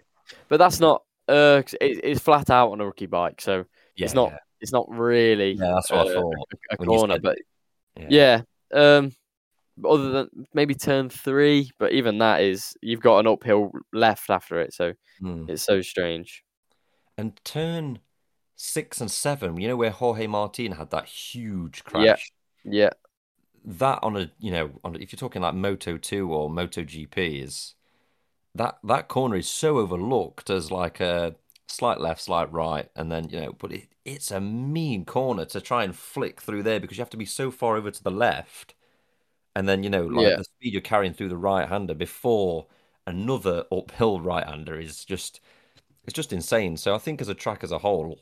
[0.48, 1.02] but that's not.
[1.26, 3.64] Uh, it, it's flat out on a rookie bike, so
[3.96, 4.30] yeah, it's not.
[4.32, 4.38] yeah.
[4.60, 6.34] It's not really Yeah, that's what I uh, thought.
[6.70, 7.38] a you corner, but
[7.98, 8.40] Yeah.
[8.72, 8.96] yeah.
[8.96, 9.12] Um,
[9.84, 14.60] other than maybe turn three, but even that is you've got an uphill left after
[14.60, 15.44] it, so Hmm.
[15.48, 16.44] it's so strange.
[17.18, 17.98] And turn
[18.56, 22.32] six and seven, you know where Jorge Martin had that huge crash.
[22.64, 22.90] Yeah,
[23.64, 26.82] That on a you know on a, if you're talking like Moto two or Moto
[26.82, 27.74] GP is
[28.54, 31.34] that that corner is so overlooked as like a
[31.68, 35.60] slight left, slight right, and then you know, but it, it's a mean corner to
[35.60, 38.10] try and flick through there because you have to be so far over to the
[38.10, 38.74] left,
[39.54, 40.36] and then you know like Yeah.
[40.36, 42.66] the speed you're carrying through the right hander before
[43.06, 45.40] another uphill right hander is just
[46.04, 46.76] it's just insane.
[46.76, 48.20] So I think as a track as a whole,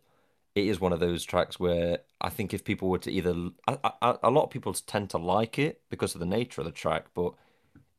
[0.54, 3.34] it is one of those tracks where I think if people were to either
[3.68, 6.66] I, I, a lot of people tend to like it because of the nature of
[6.66, 7.34] the track, but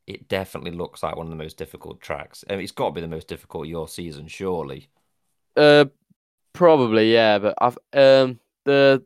[0.08, 2.44] it definitely looks like one of the most difficult tracks.
[2.50, 4.90] I mean, it's got to be the most difficult your season, surely.
[5.56, 5.86] uh,
[6.54, 9.04] probably yeah, but I've um the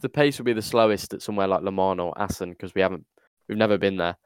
[0.00, 2.80] the pace would be the slowest at somewhere like Le Mans or Assen because we
[2.80, 3.06] haven't
[3.48, 4.16] we've never been there.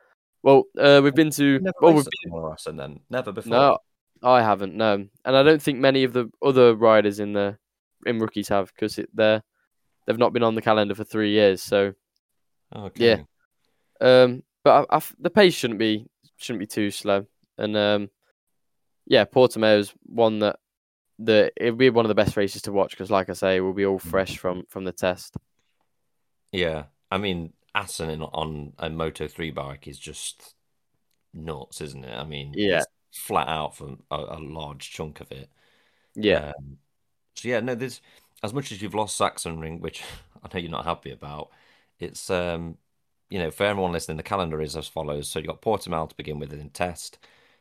[0.42, 3.50] Well, uh, we've been to Never well, we've at Morris and then never before.
[3.50, 3.78] No,
[4.22, 4.74] I haven't.
[4.74, 7.58] No, and I don't think many of the other riders in the
[8.06, 9.42] in rookies have because they're
[10.06, 11.62] they've not been on the calendar for three years.
[11.62, 11.92] So,
[12.74, 13.24] Okay.
[14.00, 16.06] yeah, um, but I, I the pace shouldn't be
[16.38, 17.24] shouldn't be too slow.
[17.56, 18.10] And um,
[19.06, 20.58] yeah, Portimao is one that
[21.20, 23.72] the it'll be one of the best races to watch because, like I say, we'll
[23.74, 25.36] be all fresh from from the test.
[26.50, 26.86] Yeah.
[27.12, 30.54] I mean, Assen in, on a Moto 3 bike is just
[31.32, 32.16] nuts, isn't it?
[32.16, 32.82] I mean, Yeah.
[33.12, 35.48] flat out for a, a large chunk of it.
[36.16, 36.52] Yeah.
[36.58, 36.78] Um,
[37.36, 38.00] so yeah, no, there's
[38.42, 40.02] as much as you've lost Sachsenring, which
[40.42, 41.50] I know you're not happy about.
[42.00, 42.78] It's um,
[43.30, 45.28] you know, for everyone listening, the calendar is as follows.
[45.28, 47.18] So you've got Portimao to begin with in test.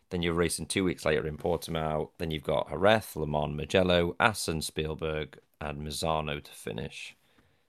[0.10, 2.10] Then you're racing two weeks later in Portimao.
[2.18, 7.16] Then you've got Jerez, Le Mans, Mugello, Assen, Spielberg, and Misano to finish.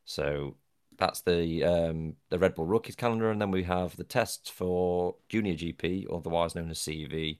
[0.04, 0.56] So
[0.98, 5.16] that's the um, the Red Bull Rookies calendar, and then we have the tests for
[5.28, 7.38] Junior GP, otherwise known as CV.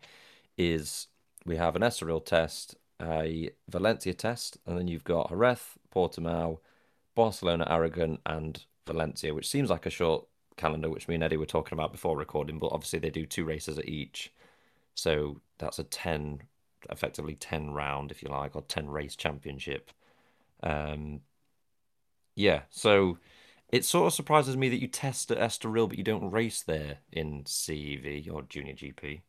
[0.56, 1.08] Is
[1.44, 5.60] we have an Estoril test, a Valencia test, and then you've got Jerez,
[5.94, 6.58] Portimao,
[7.14, 11.46] Barcelona, Aragon, and Valencia, which seems like a short calendar, which me and Eddie were
[11.46, 14.32] talking about before recording, but obviously they do two races at each.
[14.94, 16.42] So that's a 10,
[16.90, 19.90] effectively 10 round, if you like, or 10 race championship.
[20.62, 21.20] Um,
[22.34, 23.18] yeah, so
[23.70, 26.98] it sort of surprises me that you test at Estoril, but you don't race there
[27.12, 29.20] in CEV or Junior GP.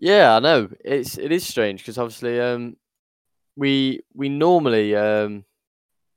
[0.00, 0.68] Yeah, I know.
[0.84, 2.76] It's it is strange because obviously um
[3.56, 5.44] we we normally um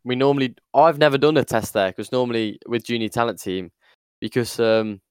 [0.03, 3.71] we normally I've never done a test there because normally with junior talent team
[4.19, 5.01] because um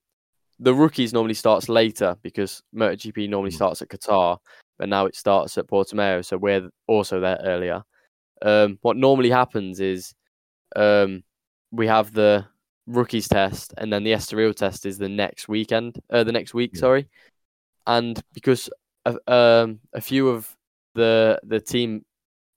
[0.60, 3.56] the rookies normally starts later because MotoGP normally Mm.
[3.56, 4.38] starts at Qatar,
[4.78, 7.82] but now it starts at Portimao, so we're also there earlier.
[8.40, 10.14] Um, what normally happens is
[10.76, 11.24] um,
[11.72, 12.46] we have the
[12.86, 16.70] rookies test, and then the Estoril test is the next weekend, uh, the next week,
[16.74, 16.80] Yeah.
[16.80, 17.08] sorry.
[17.86, 18.70] And because
[19.04, 20.48] a, um, a few of
[20.94, 22.04] the the team,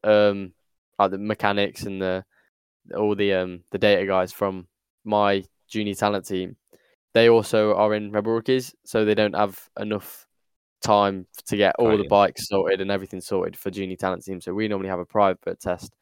[0.04, 0.54] um,
[1.00, 2.24] like the mechanics and the
[2.96, 4.68] all the um the data guys from
[5.04, 6.56] my junior talent team,
[7.14, 10.28] they also are in Red Bull Rookies, so they don't have enough
[10.82, 12.10] time to get all Got the you.
[12.10, 14.40] bikes sorted and everything sorted for junior talent team.
[14.42, 15.96] So we normally have a private test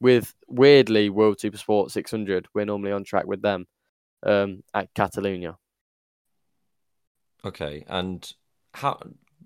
[0.00, 2.48] with weirdly World Super Sport 600.
[2.54, 3.66] We're normally on track with them
[4.22, 5.56] um, at Catalonia.
[7.44, 8.32] Okay, and
[8.74, 9.00] how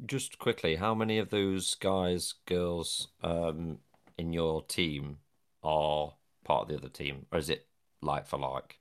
[0.04, 3.78] just quickly, how many of those guys, girls, um,
[4.18, 5.18] in your team
[5.62, 7.66] are part of the other team, or is it
[8.02, 8.78] like for like?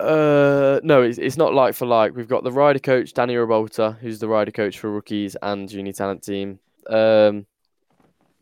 [0.00, 2.16] Uh, no, it's, it's not like for like.
[2.16, 5.92] We've got the rider coach Danny Robolta, who's the rider coach for rookies and junior
[5.92, 6.58] talent team.
[6.88, 7.46] Um,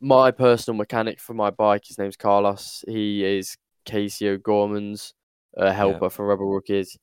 [0.00, 2.84] my personal mechanic for my bike, his name's Carlos.
[2.86, 5.14] He is Casey O'Gorman's
[5.56, 6.96] uh, helper for Red Bull Rookies.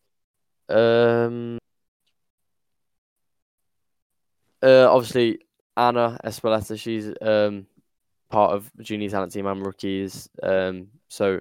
[0.70, 1.58] Um,
[4.64, 5.40] uh, obviously
[5.76, 7.68] Anna Espeleta, she's um
[8.30, 10.30] part of junior talent team and rookies.
[10.42, 11.40] Um, so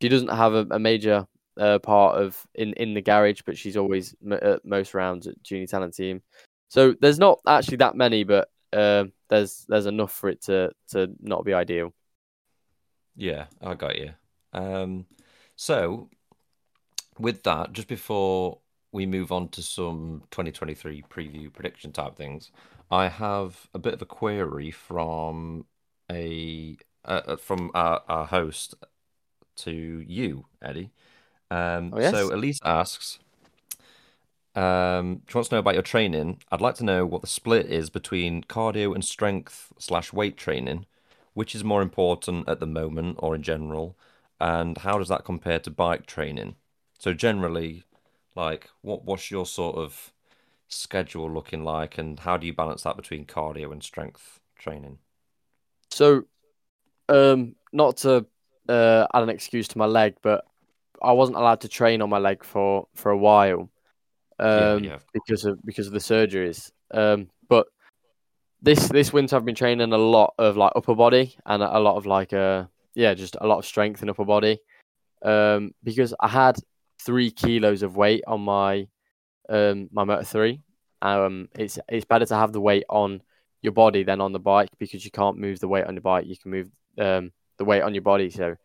[0.00, 1.26] she doesn't have a, a major
[1.58, 5.42] uh, part of in in the garage, but she's always m- at most rounds at
[5.42, 6.22] junior talent team.
[6.68, 11.10] So there's not actually that many, but uh, there's there's enough for it to to
[11.20, 11.94] not be ideal.
[13.16, 14.10] Yeah, I got you.
[14.52, 15.06] Um,
[15.56, 16.08] so
[17.18, 18.58] with that, just before
[18.92, 22.50] we move on to some 2023 preview prediction type things,
[22.90, 25.66] I have a bit of a query from
[26.10, 28.74] a uh, from our, our host
[29.56, 30.90] to you, Eddie.
[31.50, 32.12] Um, Oh, yes?
[32.12, 33.18] so Elise asks,
[34.54, 36.40] um, she wants to know about your training.
[36.50, 40.86] I'd like to know what the split is between cardio and strength slash weight training.
[41.34, 43.96] Which is more important at the moment or in general?
[44.40, 46.54] And how does that compare to bike training?
[46.98, 47.82] So generally,
[48.36, 50.12] like, what what's your sort of
[50.68, 54.98] schedule looking like, and how do you balance that between cardio and strength training?
[55.90, 56.24] So,
[57.08, 58.26] um, not to
[58.68, 60.44] uh, add an excuse to my leg, but
[61.04, 63.70] I wasn't allowed to train on my leg for for a while,
[64.38, 66.70] um, yeah, of because of because of the surgeries.
[66.90, 67.66] Um, but
[68.62, 71.96] this this winter I've been training a lot of like upper body and a lot
[71.96, 72.64] of like uh
[72.94, 74.58] yeah, just a lot of strength in upper body.
[75.22, 76.56] Um, because I had
[77.02, 78.86] three kilos of weight on my
[79.48, 80.60] um my Moto three.
[81.02, 83.22] Um, it's it's better to have the weight on
[83.60, 86.26] your body than on the bike because you can't move the weight on your bike.
[86.26, 88.30] You can move um the weight on your body.
[88.30, 88.56] So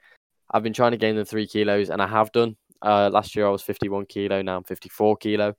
[0.52, 2.56] I've been trying to gain the three kilos, and I have done.
[2.82, 4.42] Uh, last year I was 51 kilo.
[4.42, 5.56] Now I'm 54 kilo.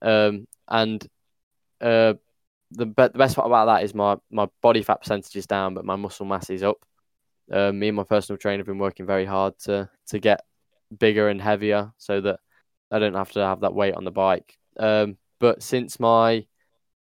[0.00, 1.02] Um, and
[1.80, 2.14] uh,
[2.70, 5.74] the be- the best part about that is my my body fat percentage is down,
[5.74, 6.84] but my muscle mass is up.
[7.50, 10.44] Uh, me and my personal trainer have been working very hard to to get
[10.96, 12.40] bigger and heavier, so that
[12.90, 14.56] I don't have to have that weight on the bike.
[14.78, 16.46] Um, but since my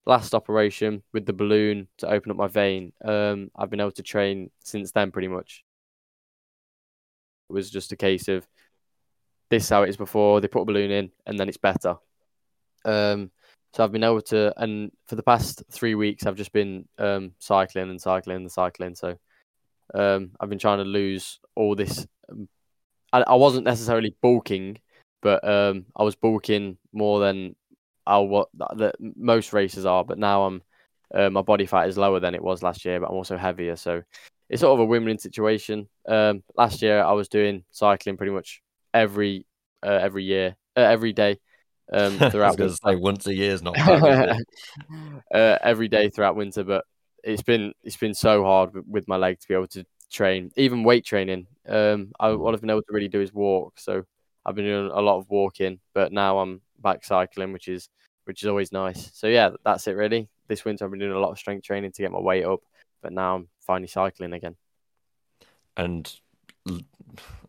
[0.05, 4.03] last operation with the balloon to open up my vein, um, I've been able to
[4.03, 5.63] train since then pretty much.
[7.49, 8.47] It was just a case of
[9.49, 11.97] this is how it is before they put a balloon in, and then it's better.
[12.83, 13.31] Um,
[13.73, 17.33] so I've been able to, and for the past three weeks, I've just been um,
[17.39, 18.95] cycling and cycling and cycling.
[18.95, 19.17] So
[19.93, 22.07] um, I've been trying to lose all this.
[22.31, 22.47] Um,
[23.11, 24.79] I, I wasn't necessarily bulking,
[25.21, 27.55] but um, I was bulking more than
[28.07, 30.05] how what that most races are.
[30.05, 30.61] But now I'm
[31.13, 33.75] uh, my body fat is lower than it was last year, but I'm also heavier,
[33.75, 34.03] so
[34.49, 35.87] it's sort of a win-win situation.
[36.07, 38.61] Um, last year I was doing cycling pretty much
[38.93, 39.45] every
[39.83, 41.39] uh, every year, uh, every day.
[41.91, 44.37] Um, throughout I was say once a year is not uh,
[45.33, 46.85] every day throughout winter, but
[47.23, 50.83] it's been it's been so hard with my leg to be able to train, even
[50.83, 51.47] weight training.
[51.67, 54.03] Um, I, all I've been able to really do is walk, so
[54.45, 57.89] I've been doing a lot of walking, but now I'm back cycling, which is
[58.25, 59.11] which is always nice.
[59.13, 60.29] So yeah, that's it really.
[60.47, 62.61] This winter I've been doing a lot of strength training to get my weight up,
[63.05, 64.55] but now I'm finally cycling again.
[65.77, 66.11] And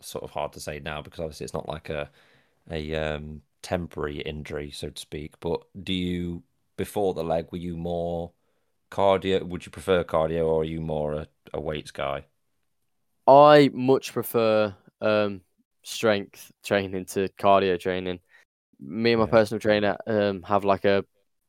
[0.02, 2.10] sort of hard to say now because obviously it's not like a
[2.70, 5.40] a um, temporary injury, so to speak.
[5.40, 6.42] But do you
[6.76, 8.32] before the leg were you more
[8.90, 9.42] cardio?
[9.44, 12.26] Would you prefer cardio, or are you more a, a weights guy?
[13.26, 15.40] I much prefer um,
[15.84, 18.20] strength training to cardio training.
[18.78, 19.30] Me and my yeah.
[19.30, 21.02] personal trainer um, have like a,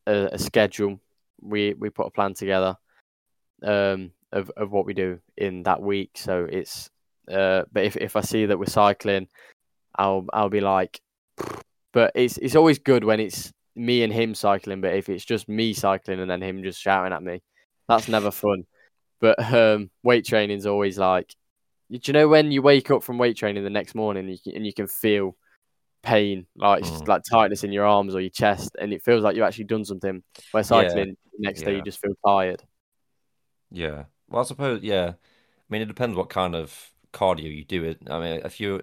[0.05, 1.01] a, a schedule.
[1.41, 2.77] We we put a plan together
[3.63, 6.11] um, of of what we do in that week.
[6.15, 6.89] So it's
[7.31, 9.27] uh, but if if I see that we're cycling,
[9.95, 10.99] I'll I'll be like,
[11.93, 14.81] but it's it's always good when it's me and him cycling.
[14.81, 17.41] But if it's just me cycling and then him just shouting at me,
[17.87, 18.63] that's never fun.
[19.19, 21.33] But um, weight training is always like,
[21.89, 24.39] do you know when you wake up from weight training the next morning and you
[24.43, 25.35] can, and you can feel
[26.03, 27.07] pain, like mm.
[27.07, 29.85] like tightness in your arms or your chest, and it feels like you've actually done
[29.85, 30.21] something.
[30.51, 31.13] Where cycling, yeah.
[31.39, 31.69] next yeah.
[31.69, 32.63] day you just feel tired.
[33.71, 34.05] Yeah.
[34.29, 34.81] Well, I suppose.
[34.83, 35.13] Yeah.
[35.13, 35.13] I
[35.69, 37.99] mean, it depends what kind of cardio you do it.
[38.09, 38.81] I mean, if you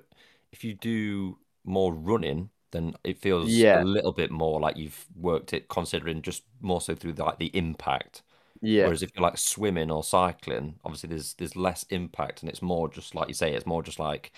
[0.52, 3.82] if you do more running, then it feels yeah.
[3.82, 7.38] a little bit more like you've worked it, considering just more so through the, like
[7.38, 8.22] the impact.
[8.60, 8.84] Yeah.
[8.84, 12.88] Whereas if you're like swimming or cycling, obviously there's there's less impact, and it's more
[12.88, 14.32] just like you say, it's more just like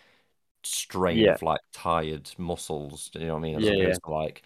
[0.63, 1.35] strain yeah.
[1.35, 3.11] of like tired muscles.
[3.15, 3.57] You know what I mean?
[3.57, 4.09] As yeah, opposed yeah.
[4.09, 4.43] to like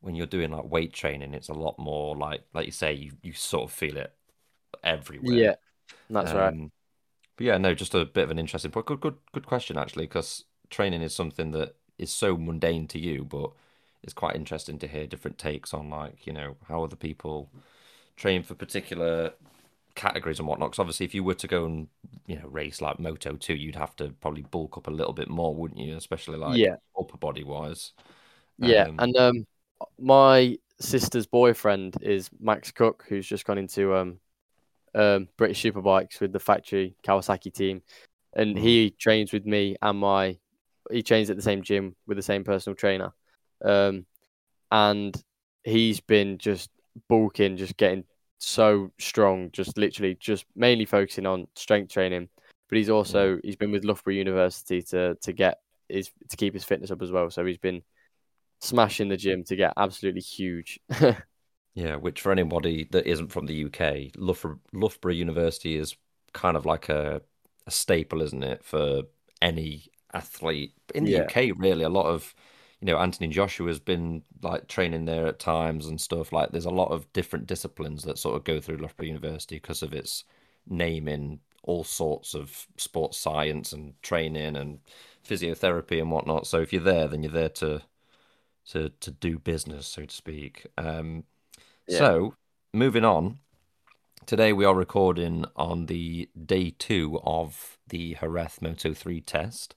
[0.00, 3.12] when you're doing like weight training, it's a lot more like like you say, you
[3.22, 4.12] you sort of feel it
[4.84, 5.34] everywhere.
[5.34, 5.54] Yeah,
[6.08, 6.70] that's um, right.
[7.36, 8.86] But yeah, no, just a bit of an interesting point.
[8.86, 13.24] Good, good, good question actually, because training is something that is so mundane to you,
[13.24, 13.50] but
[14.02, 17.50] it's quite interesting to hear different takes on like you know how other people
[18.16, 19.32] train for particular
[19.94, 20.70] categories and whatnot.
[20.70, 21.88] Because obviously, if you were to go and
[22.26, 25.28] you know race like Moto two, you'd have to probably bulk up a little bit
[25.28, 25.96] more, wouldn't you?
[25.96, 26.76] Especially like yeah.
[26.98, 27.92] upper body wise.
[28.58, 29.46] Yeah, um, and um,
[29.98, 34.18] my sister's boyfriend is Max Cook, who's just gone into um
[34.94, 37.82] um, British Superbikes with the factory Kawasaki team,
[38.34, 38.58] and mm.
[38.58, 40.38] he trains with me and my
[40.90, 43.12] he trains at the same gym with the same personal trainer,
[43.64, 44.06] um,
[44.70, 45.14] and
[45.64, 46.70] he's been just
[47.08, 48.04] bulking, just getting
[48.38, 52.28] so strong, just literally just mainly focusing on strength training.
[52.68, 56.64] But he's also he's been with Loughborough University to to get his to keep his
[56.64, 57.30] fitness up as well.
[57.30, 57.82] So he's been
[58.60, 60.80] smashing the gym to get absolutely huge.
[61.74, 65.96] Yeah, which for anybody that isn't from the UK, Loughborough, Loughborough University is
[66.32, 67.20] kind of like a,
[67.66, 69.02] a staple, isn't it, for
[69.42, 71.22] any athlete in the yeah.
[71.22, 71.56] UK?
[71.56, 72.32] Really, a lot of
[72.80, 76.32] you know Anthony Joshua has been like training there at times and stuff.
[76.32, 79.82] Like, there's a lot of different disciplines that sort of go through Loughborough University because
[79.82, 80.24] of its
[80.68, 84.78] name in all sorts of sports science and training and
[85.26, 86.46] physiotherapy and whatnot.
[86.46, 87.82] So if you're there, then you're there to
[88.70, 90.66] to to do business, so to speak.
[90.78, 91.24] Um,
[91.88, 92.34] so,
[92.72, 93.38] moving on.
[94.26, 99.74] Today we are recording on the day two of the Jerez Moto 3 test.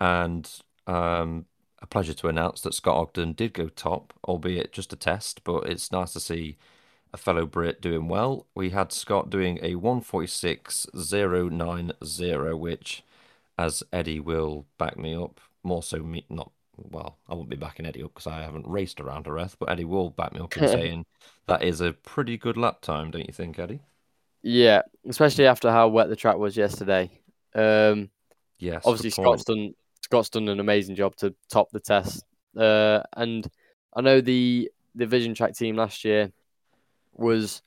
[0.00, 0.48] And
[0.86, 1.46] um,
[1.80, 5.68] a pleasure to announce that Scott Ogden did go top, albeit just a test, but
[5.68, 6.58] it's nice to see
[7.12, 8.46] a fellow Brit doing well.
[8.54, 13.02] We had Scott doing a 146.090, which,
[13.58, 17.86] as Eddie will back me up, more so me, not well, I won't be backing
[17.86, 20.68] Eddie up because I haven't raced around Jerez, but Eddie will back me up in
[20.68, 21.06] saying
[21.46, 23.80] that is a pretty good lap time, don't you think, Eddie?
[24.42, 27.10] Yeah, especially after how wet the track was yesterday.
[27.54, 28.10] Um,
[28.58, 32.24] yes, obviously Scott's done Scott's done an amazing job to top the test,
[32.56, 33.46] uh, and
[33.94, 36.32] I know the the Vision Track team last year
[37.14, 37.62] was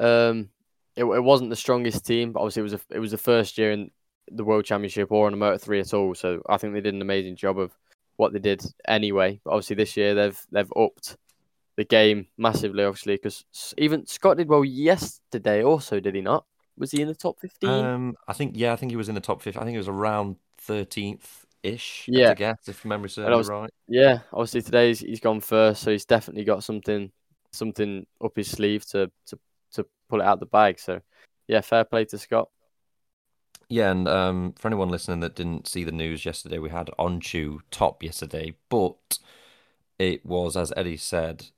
[0.00, 0.48] um,
[0.96, 3.58] it, it wasn't the strongest team, but obviously it was a, it was the first
[3.58, 3.90] year in
[4.30, 6.14] the World Championship or on a Moto Three at all.
[6.14, 7.76] So I think they did an amazing job of
[8.18, 9.40] what they did anyway.
[9.42, 11.16] But obviously this year they've they've upped
[11.76, 13.44] the game massively, obviously, because
[13.78, 15.62] even Scott did well yesterday.
[15.62, 16.44] Also, did he not?
[16.76, 17.70] Was he in the top fifteen?
[17.70, 19.62] Um, I think yeah, I think he was in the top fifteen.
[19.62, 22.04] I think it was around thirteenth ish.
[22.08, 23.70] Yeah, I guess if memory serves right.
[23.86, 27.10] Yeah, obviously today he's, he's gone first, so he's definitely got something
[27.52, 29.38] something up his sleeve to to
[29.72, 30.80] to pull it out the bag.
[30.80, 31.00] So
[31.46, 32.48] yeah, fair play to Scott.
[33.68, 37.60] Yeah, and um, for anyone listening that didn't see the news yesterday, we had Öncü
[37.70, 39.18] top yesterday, but
[39.98, 41.48] it was, as Eddie said,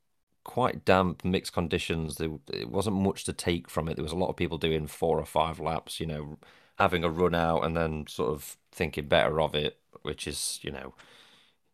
[0.44, 2.16] quite damp, mixed conditions.
[2.16, 3.96] There, it wasn't much to take from it.
[3.96, 6.38] There was a lot of people doing four or five laps, you know,
[6.78, 10.70] having a run out and then sort of thinking better of it, which is, you
[10.72, 10.94] know,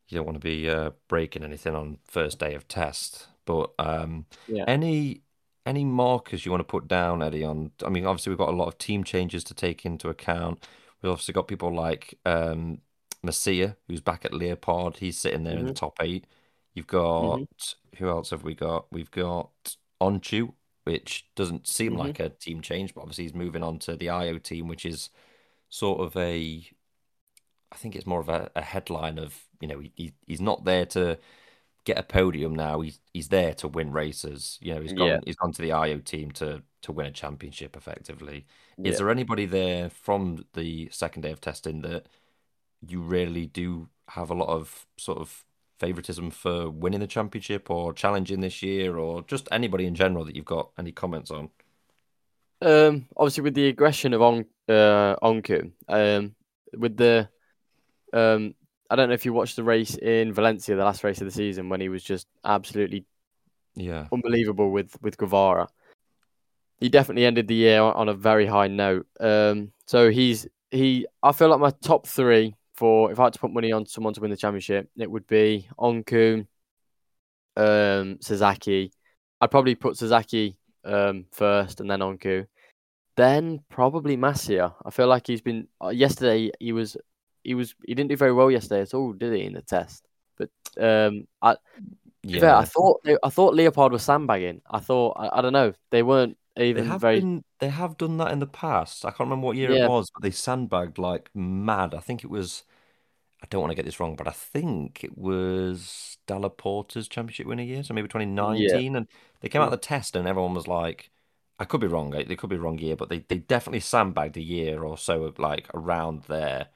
[0.09, 3.29] you don't want to be uh, breaking anything on first day of test.
[3.45, 4.67] But um, Yeah.
[4.67, 5.23] any
[5.67, 7.45] any markers you want to put down, Eddie?
[7.45, 10.67] On, I mean, obviously we've got a lot of team changes to take into account.
[11.03, 12.81] We've obviously got people like um,
[13.25, 14.99] Masia, who's back at Leopard.
[14.99, 15.75] He's sitting there in the Mhm.
[15.75, 16.27] top eight.
[16.75, 17.49] You've got Mhm.
[17.99, 18.93] who else have we got?
[18.93, 20.55] We've got Öncü,
[20.85, 21.99] which doesn't seem Mhm.
[21.99, 25.11] like a team change, but obviously he's moving on to the Ajo team, which is
[25.71, 26.69] sort of a,
[27.73, 30.87] I think it's more of a, a headline of, you know, he, he's not there
[30.87, 31.19] to
[31.87, 32.81] get a podium now.
[32.83, 34.59] He's he's there to win races.
[34.61, 35.21] You know, he's gone Yeah.
[35.25, 38.47] he's gone to the Ajo team to to win a championship effectively.
[38.85, 38.99] Is Yeah.
[38.99, 42.07] there anybody there from the second day of testing that
[42.87, 45.45] you really do have a lot of sort of
[45.81, 50.37] favoritism for winning the championship or challenging this year or just anybody in general that
[50.37, 51.51] you've got any comments on?
[52.63, 56.35] Um, obviously with the aggression of On uh Öncü, um,
[56.77, 57.29] with the
[58.13, 58.55] um,
[58.91, 61.31] I don't know if you watched the race in Valencia, the last race of the
[61.33, 63.05] season, when he was just absolutely
[63.75, 64.07] Yeah.
[64.13, 65.69] unbelievable with with Guevara.
[66.79, 69.07] He definitely ended the year on, on a very high note.
[69.19, 71.07] Um, so he's he.
[71.23, 74.13] I feel like my top three for if I had to put money on someone
[74.15, 76.47] to win the championship, it would be Öncü,
[77.57, 78.93] um, Sasaki.
[79.41, 82.47] I'd probably put Sasaki um first and then Öncü,
[83.17, 84.75] then probably Masia.
[84.85, 86.51] I feel like he's been uh, yesterday.
[86.61, 86.97] He was
[87.47, 90.07] he was he didn't do very well yesterday at all, did he in the test?
[90.39, 91.57] But um, I
[92.33, 94.63] be fair, I thought they, I thought Leopard was sandbagging.
[94.71, 95.75] I thought I, I don't know.
[95.91, 96.39] They weren't
[96.75, 97.29] They even have very.
[97.31, 99.05] been they have done that in the past.
[99.05, 99.73] I can't remember what year Yeah.
[99.73, 101.95] it was, but they sandbagged like mad.
[101.95, 102.65] I think it was
[103.43, 107.47] I don't want to get this wrong, but I think it was Dalla Porta's championship
[107.47, 108.09] winner year, so maybe
[108.41, 108.97] Yeah, 2019.
[108.97, 109.09] And
[109.41, 111.11] they came out of the test and everyone was like,
[111.59, 114.43] I could be wrong, they could be wrong year, but they, they definitely sandbagged a
[114.43, 116.69] year or so like around there.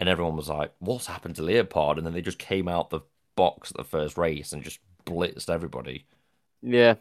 [0.00, 1.98] And everyone was like, what's happened to Leopard?
[1.98, 3.00] And then they just came out the
[3.36, 6.06] box at the first race and just blitzed everybody.
[6.62, 6.94] yeah.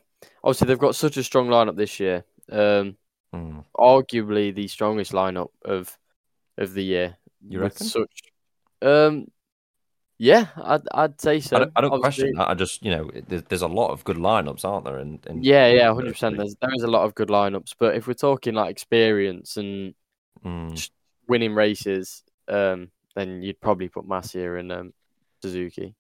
[0.44, 2.26] Obviously, they've got such a strong lineup this year.
[2.52, 2.98] Um,
[3.32, 3.60] Hmm.
[3.78, 5.96] arguably the strongest lineup of
[6.58, 7.86] of the year You reckon?
[7.88, 8.24] such.
[8.82, 9.28] Um,
[10.18, 11.60] yeah, I'd I'd say I so.
[11.60, 12.50] don't, I don't question that.
[12.50, 14.98] I just, you know, there's, there's a lot of good lineups, aren't there?
[14.98, 16.38] And, yeah, yeah, hundred percent.
[16.38, 19.94] There's there is a lot of good lineups, but if we're talking like experience and
[20.44, 20.90] Mm.
[21.28, 24.94] winning races, um, then you'd probably put Masia and um,
[25.42, 25.96] Suzuki.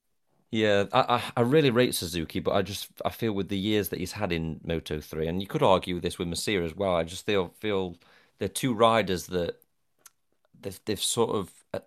[0.52, 3.90] Yeah, I, I I really rate Suzuki, but I just I feel with the years
[3.90, 6.96] that he's had in Moto 3, and you could argue this with Masia as well.
[6.96, 7.98] I just feel feel
[8.40, 9.62] they're two riders that
[10.62, 11.80] they've they've sort of uh,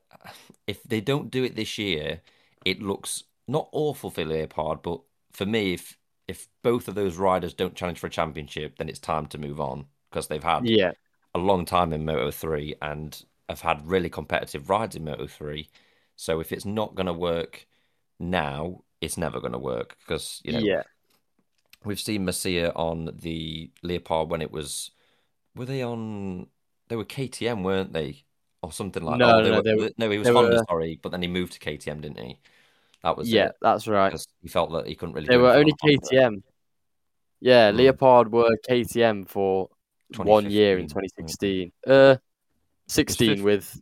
[0.67, 2.23] if they don't do it this year,
[2.65, 5.01] it looks not awful for Leopard, but
[5.33, 5.99] for me, if
[6.29, 9.61] if both of those riders don't challenge for a championship, then it's time to move
[9.61, 10.93] on because they've had Yeah,
[11.35, 15.69] a long time in Moto 3 and have had really competitive rides in Moto 3.
[16.17, 17.67] So if it's not going to work
[18.19, 20.83] now, it's never going to work because, you know, yeah.
[21.85, 24.91] we've seen Masia on the Leopard when it was,
[25.55, 26.49] were they on,
[26.89, 28.25] they were KTM, weren't they?
[28.63, 30.65] Or something like, No, oh, no, they no, were, were no, he was Honda, were
[30.69, 32.39] sorry, but then he moved to KTM, didn't he?
[33.03, 34.11] That was yeah, it that's right.
[34.11, 35.73] because he felt that he couldn't really They were only.
[35.73, 36.43] KTM.
[37.41, 39.69] Yeah, Mm, Leopard were KTM for
[40.17, 40.87] one year in 2015.
[40.87, 41.73] 2016.
[41.85, 42.19] Uh, It was
[42.89, 43.81] 16 fif- with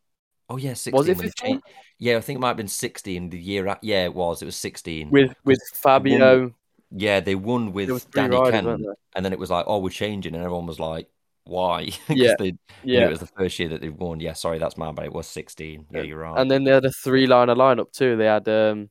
[0.49, 0.99] Oh yeah, sixteen.
[0.99, 1.61] was 16 it 15.
[1.99, 3.67] Yeah, I think it might have been 16 the year.
[3.69, 4.43] At, yeah, it was.
[4.43, 6.23] It was 16 with with because they won.
[6.23, 6.55] Fabio.
[6.91, 10.35] Yeah, they won with Danny riders, Kent, and then it was like, oh, we're changing,
[10.35, 11.09] and everyone was like,
[11.45, 11.91] why?
[12.09, 13.07] Yeah, they yeah.
[13.07, 14.21] it was the first year that they'd won.
[14.21, 15.07] Yeah, sorry, that's my bad.
[15.07, 15.87] It was 16.
[15.91, 16.41] Yeah, And you're right.
[16.41, 18.17] and then they had a three liner lineup too.
[18.17, 18.91] They had um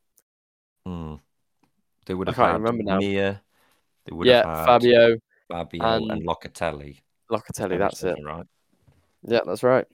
[0.88, 1.20] Mm.
[2.05, 2.99] They would I have can't had remember now.
[2.99, 3.41] Mir.
[4.05, 5.18] They would have Yeah, had Fabio
[5.49, 7.78] Fabio and and Locatelli, Locatelli.
[7.78, 8.18] That's it.
[8.24, 8.45] right.
[9.24, 9.86] Yeah, that's right.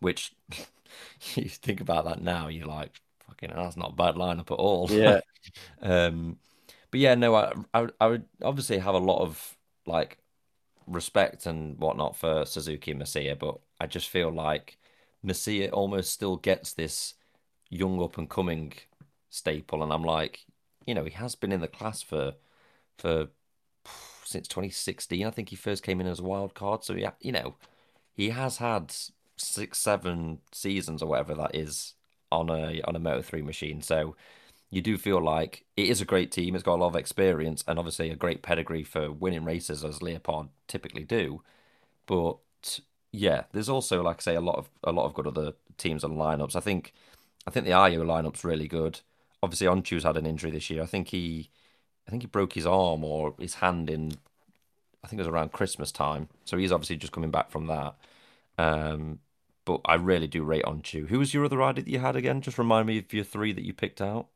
[0.00, 0.32] Which
[1.34, 4.88] you think about that now, you're like, fucking, that's not a bad lineup at all.
[4.88, 5.20] Yeah,
[5.82, 6.38] Um,
[6.90, 10.18] but yeah, no, I, I would- I would obviously have a lot of like
[10.86, 14.78] respect and whatnot for Suzuki and Masia, but I just feel like
[15.24, 17.14] Masia almost still gets this
[17.70, 18.74] young up and coming
[19.30, 20.46] staple, and I'm like,
[20.86, 22.34] you know, he has been in the class for
[22.98, 23.28] for
[24.24, 25.26] since 2016.
[25.26, 27.56] I think he first came in as a wild card, so yeah, you know,
[28.14, 28.94] he has had
[29.38, 31.94] six, seven seasons or whatever that is
[32.30, 33.82] on a on a Moto 3 machine.
[33.82, 34.16] So
[34.70, 36.54] you do feel like it is a great team.
[36.54, 40.02] It's got a lot of experience and obviously a great pedigree for winning races, as
[40.02, 41.42] Leopard typically do.
[42.06, 42.38] But
[43.12, 46.04] yeah, there's also, like I say, a lot of a lot of good other teams
[46.04, 46.56] and lineups.
[46.56, 46.92] I think
[47.46, 49.00] I think the Ajo lineup's really good.
[49.42, 50.82] Obviously, Öncü's had an injury this year.
[50.82, 51.50] I think he
[52.06, 54.12] I think he broke his arm or his hand in.
[55.04, 57.94] I think it was around Christmas time, so he's obviously just coming back from that.
[58.58, 59.20] Um,
[59.68, 61.06] but I really do rate Öncü.
[61.08, 62.40] Who was your other rider that you had again?
[62.40, 64.28] Just remind me of your three that you picked out.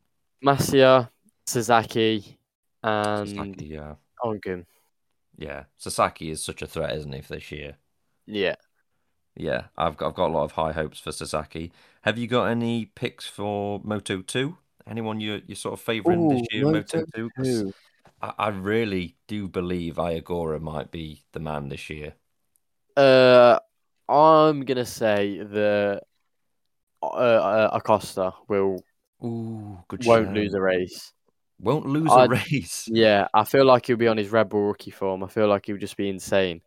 [0.45, 1.09] Masia,
[1.47, 2.39] Sasaki,
[2.83, 4.67] and Sasaki, yeah, Öncü.
[5.39, 5.65] yeah.
[5.79, 7.77] Sasaki is such a threat, isn't he, for this year?
[8.27, 8.57] Yeah.
[9.35, 11.73] Yeah, I've got I've got a lot of high hopes for Sasaki.
[12.03, 14.59] Have you got any picks for Moto Two?
[14.87, 17.31] Anyone you you sort of favouring this year, Moto Moto Two?
[17.31, 17.75] 'Cause Two.
[18.21, 22.13] I, I really do believe Ai Ogura might be the man this year.
[22.95, 23.59] Uh,
[24.13, 26.01] I'm gonna say the
[27.03, 28.83] uh, uh, Acosta will
[29.25, 30.35] Ooh, good won't shout.
[30.35, 31.13] lose a race.
[31.61, 32.89] Won't lose I- a race.
[32.93, 35.23] Yeah, I feel like he'll be on his Red Bull rookie form.
[35.25, 36.61] I feel like he'll just be insane.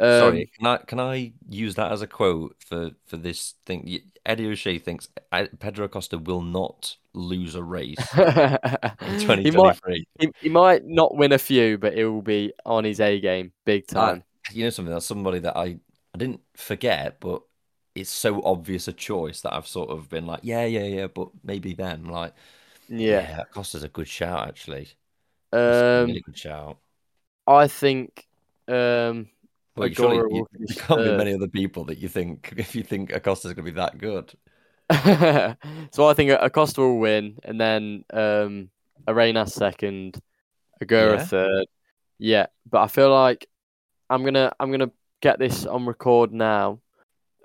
[0.00, 4.00] Um, Sorry, can I can I use that as a quote for for this thing?
[4.26, 5.08] Eddie O'Shea thinks
[5.60, 8.24] Pedro Acosta will not lose a race in
[9.38, 10.06] he might 2023.
[10.18, 13.52] he, he might not win a few, but he will be on his A game
[13.64, 14.24] big time.
[14.50, 14.92] You know something?
[14.92, 15.76] That's somebody that I
[16.14, 17.42] I didn't forget, but
[17.94, 21.30] it's so obvious a choice that I've sort of been like, yeah, yeah, yeah, but
[21.44, 22.06] maybe them.
[22.06, 22.34] Like,
[22.88, 23.26] yeah.
[23.26, 24.90] yeah, Acosta's a good shout actually.
[25.52, 26.78] Um, really good shout.
[27.46, 28.26] I think
[28.68, 29.28] um
[29.76, 33.12] Well, surely you, there can't be many other people that you think if you think
[33.12, 34.34] Acosta's going to be that good.
[35.92, 38.70] so I think Acosta will win, and then um,
[39.08, 40.20] Arenas second,
[40.82, 41.28] Ogura Yeah.
[41.28, 41.66] third.
[42.18, 43.48] Yeah, but I feel like
[44.10, 46.80] I'm gonna I'm gonna get this on record now.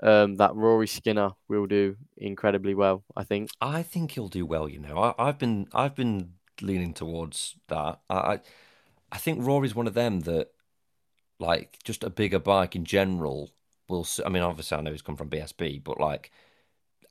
[0.01, 3.03] Um, that Rory Skinner will do incredibly well.
[3.17, 3.49] I think.
[3.59, 4.70] I think he'll do well.
[4.70, 7.99] You know, I, I've been I've been leaning towards that.
[8.09, 8.39] I
[9.11, 10.51] I think Rory's one of them that,
[11.39, 13.51] like, just a bigger bike in general
[13.88, 14.07] will.
[14.26, 16.32] I mean, obviously, I know he's come from BSB, but like,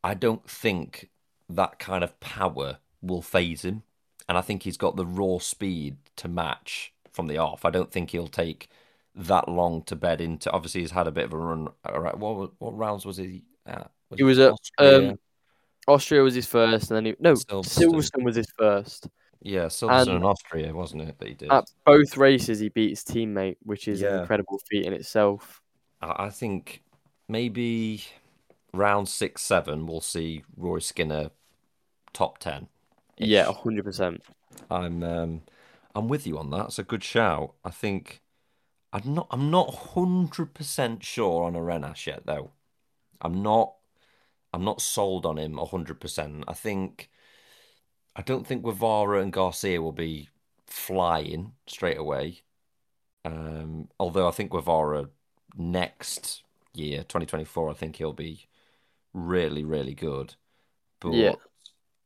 [0.02, 1.10] I don't think
[1.48, 3.82] that kind of power will phase him,
[4.28, 7.64] and I think he's got the raw speed to match from the off.
[7.64, 8.68] I don't think he'll take
[9.18, 10.50] that long to bed into.
[10.50, 11.68] Obviously, he's had a bit of a run.
[11.84, 13.90] All right, what what rounds was he at?
[14.16, 15.10] He was at, Austria?
[15.10, 15.18] um,
[15.86, 17.64] Austria was his first, and then he no Silverstone.
[17.92, 19.08] Silverstone was his first.
[19.42, 21.50] Yeah, Silverstone And- in Austria, wasn't it, that he did?
[21.52, 24.14] At both races, he beat his teammate, which is Yeah.
[24.14, 25.60] an incredible feat in itself.
[26.00, 26.82] I I think
[27.28, 28.04] maybe
[28.72, 31.30] round six, seven, we'll see Rory Skinner
[32.12, 32.68] top ten.
[33.16, 34.22] Yeah, hundred percent.
[34.70, 35.42] I'm um,
[35.94, 36.66] I'm with you on that.
[36.66, 37.54] It's a good shout.
[37.64, 38.20] I think
[38.92, 42.52] I'm not I'm not hundred percent sure on Arenas yet though.
[43.20, 43.74] I'm not
[44.52, 46.44] I'm not sold on him hundred percent.
[46.48, 47.10] I think
[48.16, 50.28] I don't think Guevara and Garcia will be
[50.66, 52.42] flying straight away.
[53.24, 55.10] Um, although I think Guevara
[55.56, 56.42] next
[56.74, 58.48] year, 2024, I think he'll be
[59.14, 60.34] really, really good.
[61.00, 61.34] But Yeah.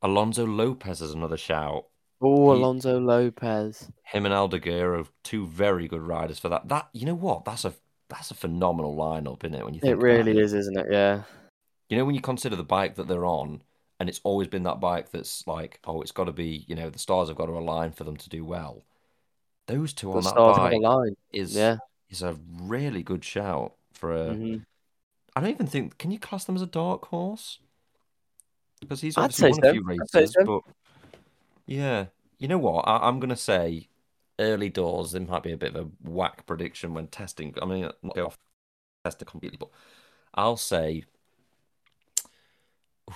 [0.02, 1.86] Alonso Lopez is another shout.
[2.22, 3.90] Oh, Alonso Lopez.
[4.04, 6.68] Him and Aldeguer are two very good riders for that.
[6.68, 7.44] That you know what?
[7.44, 7.74] That's a
[8.08, 9.64] that's a phenomenal lineup, isn't it?
[9.64, 10.86] When you think It really is, isn't it?
[10.90, 11.22] Yeah.
[11.88, 13.62] You know, when you consider the bike that they're on,
[13.98, 16.90] and it's always been that bike that's like, oh, it's got to be, you know,
[16.90, 18.82] the stars have got to align for them to do well.
[19.66, 21.78] Those two The on that stars bike is Yeah.
[22.08, 24.30] is a really good shout for a.
[24.30, 24.64] Mhm.
[25.34, 27.58] I don't even think can you class them as a dark horse?
[28.80, 29.72] Because he's obviously won a so.
[29.72, 30.44] few races, so.
[30.44, 30.74] but
[31.66, 32.06] yeah,
[32.38, 32.82] you know what?
[32.86, 33.88] I, I'm gonna say
[34.38, 35.12] early doors.
[35.12, 37.54] There might be a bit of a whack prediction when testing.
[37.60, 38.38] I mean, not go off
[39.04, 39.70] testing completely, but
[40.34, 41.04] I'll say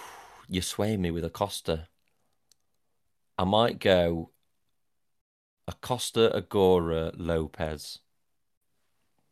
[0.49, 1.89] you sway me with Acosta.
[3.39, 4.31] I might go
[5.69, 7.99] Acosta, Ogura, Lopez.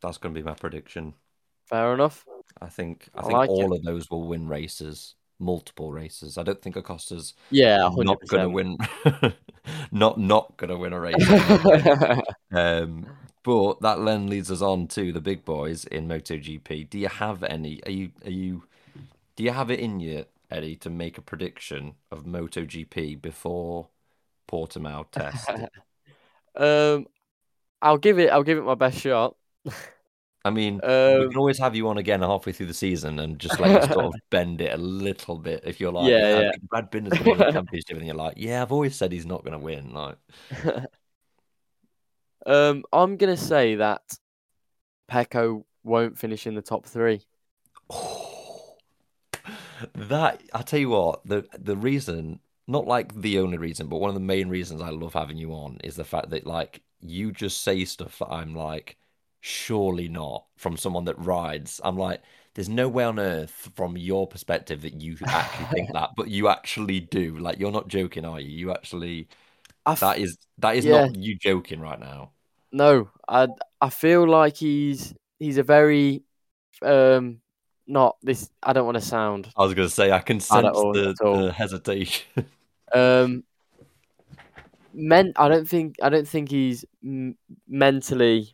[0.03, 1.15] That's going to be my prediction.
[1.67, 2.27] Fair enough.
[2.61, 6.39] I think I I think like all of those will win races, multiple races.
[6.39, 8.78] I don't think Acosta's Yeah, not going to win,
[9.93, 11.35] not not going to win a race.
[12.53, 13.09] um,
[13.43, 16.89] but that then leads us on to the big boys in MotoGP.
[16.89, 17.82] Do you have any?
[17.87, 18.64] Are you are you?
[19.37, 23.89] Do you have it in you, Eddie, to make a prediction of MotoGP before
[24.49, 25.51] Portimao test?
[26.57, 27.07] um,
[27.82, 28.30] I'll give it.
[28.30, 29.37] I'll give it my best shot.
[30.45, 30.82] I mean,
[31.16, 33.80] we Um, can always have you on again halfway through the season and just you
[33.80, 37.24] sort of bend it a little bit if you're like, Yeah, yeah, Brad Binder's going
[37.26, 39.59] to win the championship, and you're like, yeah, I've always said he's not going to
[39.59, 39.92] win.
[39.95, 40.18] Like,
[42.47, 44.03] um, I'm gonna say that
[45.09, 47.22] Pecco won't finish in the top three.
[49.95, 54.09] that I tell you what, the the reason, not like the only reason, but one
[54.09, 57.32] of the main reasons I love having you on is the fact that like you
[57.32, 58.97] just say stuff that I'm like,
[59.45, 61.80] surely not from someone that rides.
[61.84, 62.22] I'm like,
[62.55, 66.49] there's no way on earth from your perspective that you actually think that, but you
[66.49, 67.36] actually do.
[67.38, 68.51] Like you're not joking, are you?
[68.51, 69.28] You actually
[69.86, 71.07] f- That is that is Yeah.
[71.07, 72.32] not you joking right now.
[72.72, 73.49] no, I
[73.80, 76.22] I feel like he's he's a very
[76.82, 77.40] um
[77.86, 78.51] not this.
[78.62, 81.53] I don't want to sound I was going to say I can sense the, the
[81.53, 82.24] hesitation.
[82.95, 83.45] um.
[84.97, 87.36] Men, I don't think I don't think he's m-
[87.66, 88.53] mentally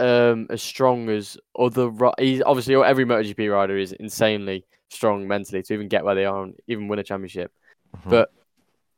[0.00, 1.88] um as strong as other.
[1.90, 6.24] ri- He's obviously every MotoGP rider is insanely strong mentally to even get where they
[6.24, 7.52] are and even win a championship.
[7.96, 8.10] Mhm.
[8.10, 8.32] But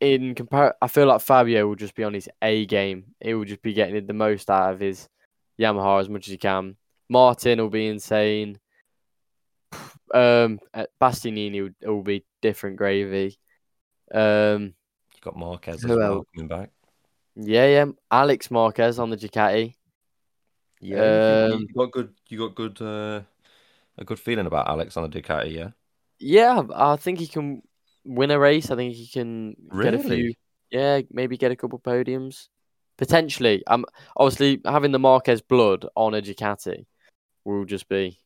[0.00, 3.14] in compar, I feel like Fabio will just be on his A game.
[3.20, 5.08] He will just be getting the most out of his
[5.60, 6.76] Yamaha as much as he can.
[7.08, 8.58] Martin will be insane.
[10.14, 13.38] Um, uh, Bastianini will, will be different gravy.
[14.12, 14.74] Um,
[15.14, 16.26] you got Marquez as Who well else?
[16.34, 16.70] coming back.
[17.36, 17.84] yeah, yeah.
[18.10, 19.74] Alex Marquez on the Ducati.
[20.82, 22.12] Yeah, you, Um, you got good.
[22.28, 22.82] You got good.
[22.82, 23.22] Uh,
[23.98, 25.52] a good feeling about Alex on the Ducati.
[25.52, 25.70] Yeah.
[26.18, 27.62] Yeah, I think he can
[28.04, 28.70] win a race.
[28.70, 30.34] I think he can get a few.
[30.70, 32.48] Yeah, maybe get a couple podiums.
[32.98, 33.62] Potentially.
[33.66, 33.84] Um,
[34.16, 36.84] obviously having the Marquez blood on a Ducati
[37.44, 38.18] will just be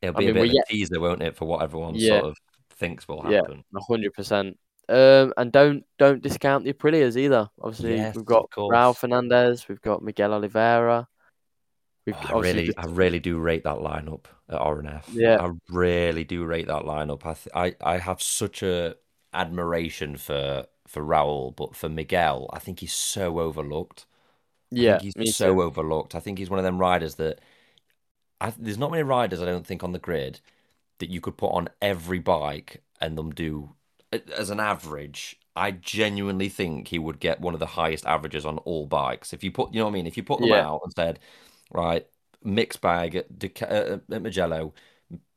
[0.00, 1.94] It'll I be mean, a bit of yet- a teaser, won't it, for what everyone
[1.94, 2.20] Yeah.
[2.20, 2.36] sort of
[2.76, 3.36] thinks will Yeah.
[3.38, 3.64] happen.
[3.74, 4.58] a hundred percent.
[4.88, 7.48] Um, and don't don't discount the Aprilias either.
[7.60, 8.50] Obviously, Yes, we've got.
[8.56, 11.08] Raul Fernandez, we've got Miguel Oliveira.
[12.06, 15.06] We've Oh, I really, the- I really do rate that lineup at RNF.
[15.06, 15.38] Yeah.
[15.38, 17.24] I really do rate that lineup.
[17.24, 18.96] I, th- I, I have such a
[19.32, 24.06] admiration for for Raul, but for Miguel, I think he's so overlooked.
[24.78, 25.62] I yeah, he's so too.
[25.62, 26.14] overlooked.
[26.14, 27.40] I think he's one of them riders that
[28.40, 30.40] I, there's not many riders I don't think on the grid
[30.98, 33.74] that you could put on every bike and them do
[34.36, 35.38] as an average.
[35.56, 39.32] I genuinely think he would get one of the highest averages on all bikes.
[39.32, 40.54] If you put, you know what I mean, if you put them Yeah.
[40.54, 41.18] out and said,
[41.72, 42.06] right,
[42.42, 44.74] mixed bag at, Duca- uh, at Mugello,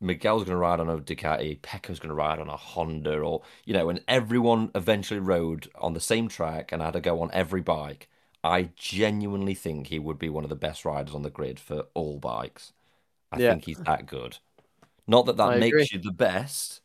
[0.02, 3.44] Miguel's going to ride on a Ducati, Pecco's going to ride on a Honda, or
[3.66, 7.32] you know, and everyone eventually rode on the same track and had to go on
[7.34, 8.10] every bike.
[8.44, 11.88] I genuinely think he would be one of the best riders on the grid for
[11.94, 12.74] all bikes.
[13.32, 13.40] I Yeah.
[13.40, 14.40] think he's that good.
[15.08, 15.92] Not that that I makes agree.
[15.92, 16.82] you the best,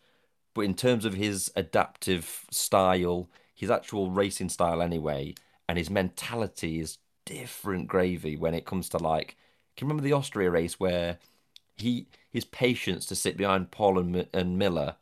[0.54, 5.34] but in terms of his adaptive style, his actual racing style anyway,
[5.68, 6.98] and his mentality is
[7.30, 9.36] different gravy when it comes to like.
[9.76, 11.18] Can you remember the Austria race where
[11.76, 14.96] he his patience to sit behind Pol and, and Miller,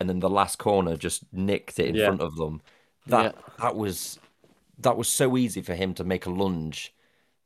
[0.00, 2.04] and then the last corner just nicked it in Yeah.
[2.04, 2.62] front of them.
[3.06, 4.20] That that was
[4.78, 6.94] that was so easy for him to make a lunge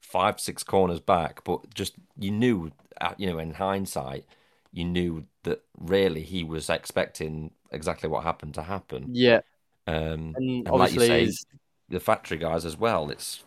[0.00, 4.26] five six corners back, but just you knew, uh, you know, in hindsight,
[4.72, 9.10] you knew that really he was expecting exactly what happened to happen.
[9.12, 9.40] Yeah,
[9.86, 11.36] Um, and and like you obviously say,
[11.88, 13.10] the factory guys as well.
[13.10, 13.44] It's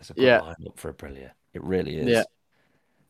[0.00, 0.40] it's a good Yeah.
[0.40, 1.30] lineup for a Aprilia.
[1.52, 2.08] It really is.
[2.08, 2.24] Yeah.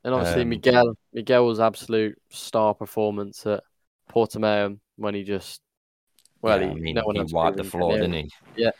[0.04, 3.62] And obviously Um, Miguel Miguel was absolute star performance at
[4.10, 5.60] Portimao when he just
[6.42, 8.30] well Yeah, he, I mean, no one he wiped the floor, didn't he?
[8.56, 8.70] Yeah,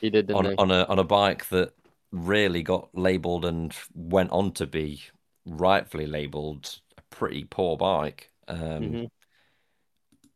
[0.00, 0.54] He did, On he?
[0.58, 1.72] on a on a bike that
[2.12, 5.02] really got labelled and went on to be
[5.44, 8.30] rightfully labelled a pretty poor bike.
[8.48, 9.08] Um, Mhm.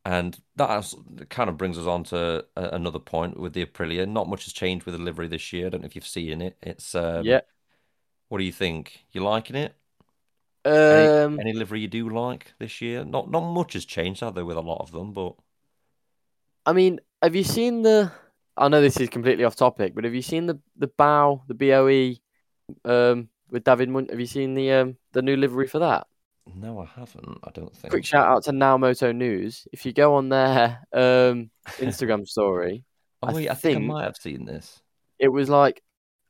[0.05, 0.95] And that
[1.29, 4.09] kind of brings us on to another point with the Aprilia.
[4.09, 5.67] Not much has changed with the livery this year.
[5.67, 6.57] I don't know if you've seen it.
[6.63, 7.41] It's um, Yeah.
[8.29, 9.05] What do you think?
[9.13, 9.75] You liking it?
[10.91, 13.05] Any, Um, any livery you do like this year?
[13.05, 15.35] Not not much has changed, have there, with a lot of them, but
[16.67, 18.13] I mean, have you seen the?
[18.57, 21.55] I know this is completely off topic, but have you seen the the bow the
[21.55, 22.21] BOE
[22.85, 24.09] um with David Mun?
[24.11, 26.07] Have you seen the um the new livery for that?
[26.55, 27.39] No, I haven't.
[27.45, 27.91] I don't think.
[27.91, 29.67] Quick shout out to Now Moto News.
[29.73, 32.85] If you go on their um Instagram story,
[33.23, 34.81] Oh I wait, I think I might have seen this.
[35.19, 35.83] it was like,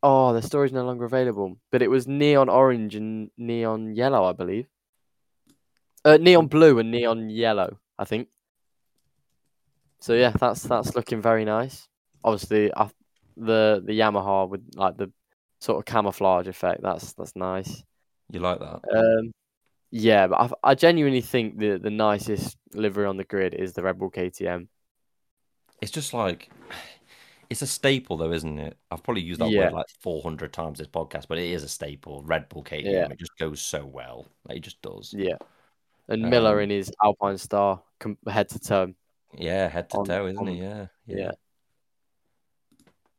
[0.02, 4.32] oh, the story's no longer available, but it was neon orange and neon yellow, I
[4.32, 4.66] believe.
[6.04, 8.28] Uh, neon blue and neon yellow, I think.
[10.00, 11.86] So yeah, that's that's looking very nice.
[12.24, 12.72] Obviously,
[13.36, 15.12] the the Yamaha with like the
[15.60, 16.82] sort of camouflage effect.
[16.82, 17.84] That's that's nice.
[18.32, 18.80] You like that?
[18.94, 19.32] Um,
[19.90, 23.82] yeah, but I, I genuinely think the the nicest livery on the grid is the
[23.82, 24.68] Red Bull KTM.
[25.82, 26.50] It's just like
[27.50, 28.76] it's a staple, though, isn't it?
[28.90, 29.64] I've probably used that Yeah.
[29.66, 32.22] word like 400 times this podcast, but it is a staple.
[32.24, 33.08] Red Bull KTM, Yeah.
[33.10, 34.26] it just goes so well.
[34.48, 35.12] Like, it just does.
[35.16, 35.36] Yeah,
[36.08, 38.94] and Miller Um, in his Alpine Star com- head to toe.
[39.36, 40.60] Yeah, head to On- toe, isn't on- he?
[40.60, 41.30] Yeah, Yeah.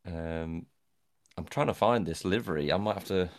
[0.06, 0.66] Um,
[1.38, 2.72] I'm trying to find this livery.
[2.72, 3.30] I might have to,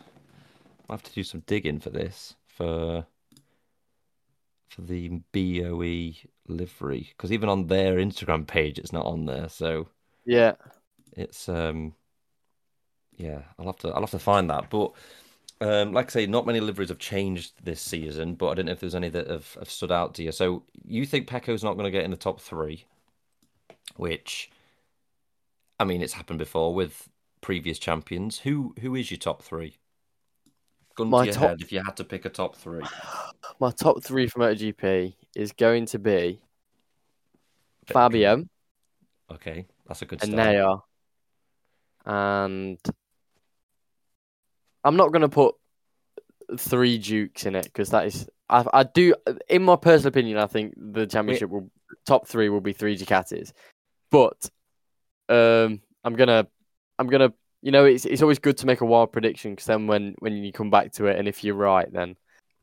[0.89, 3.07] I have to do some digging for this for
[4.73, 6.15] for the BOE
[6.49, 9.49] livery because even on their Instagram page, it's not on there.
[9.49, 9.89] So
[10.25, 10.55] Yeah.
[11.17, 11.95] it's um,
[13.17, 14.71] yeah, I'll have to I'll have to find that.
[14.71, 14.93] But
[15.61, 18.35] um, like I say, not many liveries have changed this season.
[18.35, 20.33] But I don't know if there's any that have, have stood out to you.
[20.33, 22.87] So you think Pecco's not going to get in the top three,
[23.97, 24.51] which
[25.79, 27.11] I mean, it's happened before with
[27.43, 28.39] previous champions.
[28.41, 29.79] Who who is your top three?
[30.95, 32.83] Gun My to your top- head if you had to pick a top three.
[33.61, 36.41] My top three from MotoGP is going to be
[37.87, 38.45] Bit Fabio,
[39.31, 40.47] Okay, that's a good and start.
[40.47, 40.75] Naya,
[42.05, 42.79] and
[44.85, 45.55] I'm not going to put
[46.59, 49.15] three Dukes in it because that is I, I do
[49.49, 51.71] in my personal opinion I think the championship will
[52.05, 53.53] top three will be three Ducatis,
[54.11, 54.51] but
[55.29, 56.47] um I'm gonna
[56.99, 57.33] I'm gonna
[57.63, 60.35] you know it's it's always good to make a wild prediction because then when when
[60.45, 62.17] you come back to it and if you're right then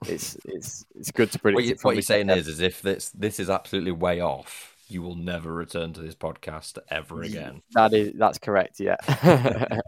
[0.06, 2.82] it's it's it's good to predict What, you, it what you're saying is, is if
[2.82, 7.62] this this is absolutely way off, you will never return to this podcast ever again.
[7.74, 8.80] That is that's correct.
[8.80, 8.96] Yeah.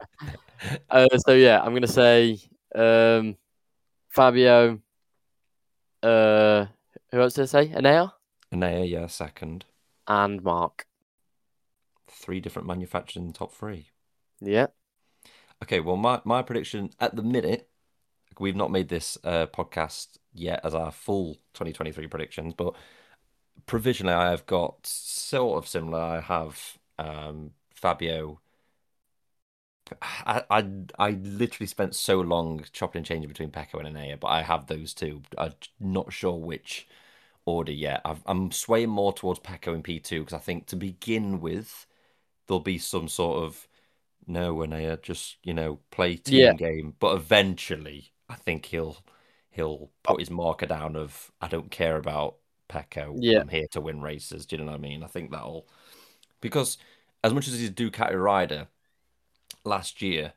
[0.90, 2.40] uh, so yeah, I'm gonna say
[2.76, 3.38] um,
[4.10, 4.80] Fabio.
[6.04, 6.66] Uh,
[7.12, 7.68] who else did I say?
[7.70, 8.12] Enea
[8.52, 9.66] Naya, yeah, second.
[10.08, 10.88] and Marc.
[12.10, 13.92] Three different manufacturers in the top three.
[14.42, 14.68] Yeah.
[15.64, 17.70] Okay, well, my, my prediction at the minute,
[18.40, 22.76] we've not made this uh, podcast yet as our full 2023 predictions, but
[23.68, 26.00] provisionally I have got sort of similar.
[26.02, 28.42] I have um, Fabio.
[30.02, 34.28] I, I I literally spent so long chopping and changing between Pecco and Enea, but
[34.28, 35.22] I have those two.
[35.38, 36.88] I'm not sure which
[37.46, 38.02] order yet.
[38.06, 41.88] I've, I'm swaying more towards Pecco in P2 because I think to begin with,
[42.48, 43.68] there'll be some sort of
[44.28, 46.54] no, Enea, uh, just you know, play team Yeah.
[46.56, 46.96] game.
[47.00, 48.98] But eventually, I think he'll
[49.52, 52.38] he'll put his marker down of I don't care about
[52.70, 53.16] Pecco.
[53.20, 53.42] Yeah.
[53.42, 54.46] I'm here to win races.
[54.46, 55.04] Do you know what I mean?
[55.04, 55.68] I think that'll
[56.42, 56.78] because
[57.24, 58.68] as much as he's a Ducati rider,
[59.64, 60.34] last year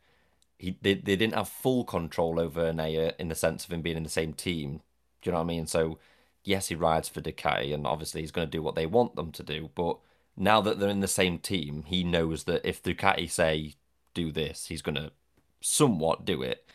[0.59, 3.97] he they, they didn't have full control over Enea in the sense of him being
[3.97, 4.81] in the same team.
[5.23, 5.67] Do you know what I mean?
[5.67, 5.99] So
[6.45, 9.33] yes, he rides for Ducati, and obviously he's going to do what they want them
[9.33, 9.71] to do.
[9.75, 9.99] But
[10.37, 13.75] now that they're in the same team, he knows that if Ducati say
[14.15, 15.13] do this, he's going to
[15.61, 16.69] somewhat do it.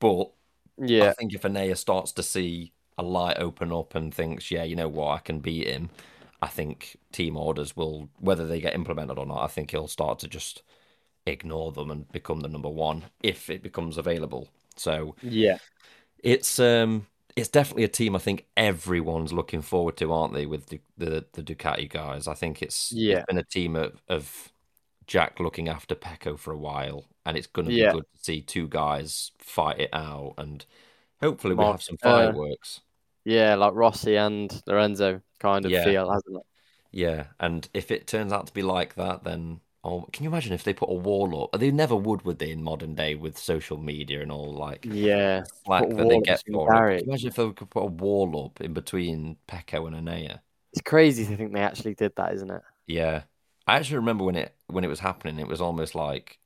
[0.00, 0.30] But
[0.78, 4.64] yeah, I think if Enea starts to see a light open up and thinks, yeah,
[4.64, 5.90] you know what, I can beat him,
[6.42, 10.18] I think team orders will, whether they get implemented or not, I think he'll start
[10.20, 10.62] to just
[11.26, 14.48] ignore them and become the number one if it becomes available.
[14.76, 15.58] So Yeah.
[16.22, 17.06] it's um
[17.36, 20.46] it's definitely a team I think everyone's looking forward to, aren't they?
[20.46, 23.18] With the the, the Ducati guys, I think it's Yeah.
[23.18, 24.52] it's been a team of, of
[25.06, 27.92] Jack looking after Pecco for a while, and it's going to be Yeah.
[27.92, 30.64] good to see two guys fight it out, and
[31.20, 32.80] hopefully we'll have some uh, fireworks.
[33.24, 33.54] Yeah.
[33.56, 35.84] Like Rossi and Lorenzo kind of Yeah.
[35.84, 36.42] feel, hasn't it?
[36.92, 40.52] Yeah, and if it turns out to be like that, then oh, can you imagine
[40.54, 41.60] if they put a wall up?
[41.60, 45.44] They never would, would they, in modern day with social media and all like Yeah.
[45.64, 46.86] slack that they get for it?
[46.96, 50.40] Can you Imagine if they could put a wall up in between Pecco and Enea.
[50.72, 52.62] It's crazy to think they actually did that, isn't it?
[52.86, 53.24] Yeah,
[53.66, 55.38] I actually remember when it when it was happening.
[55.38, 56.38] It was almost like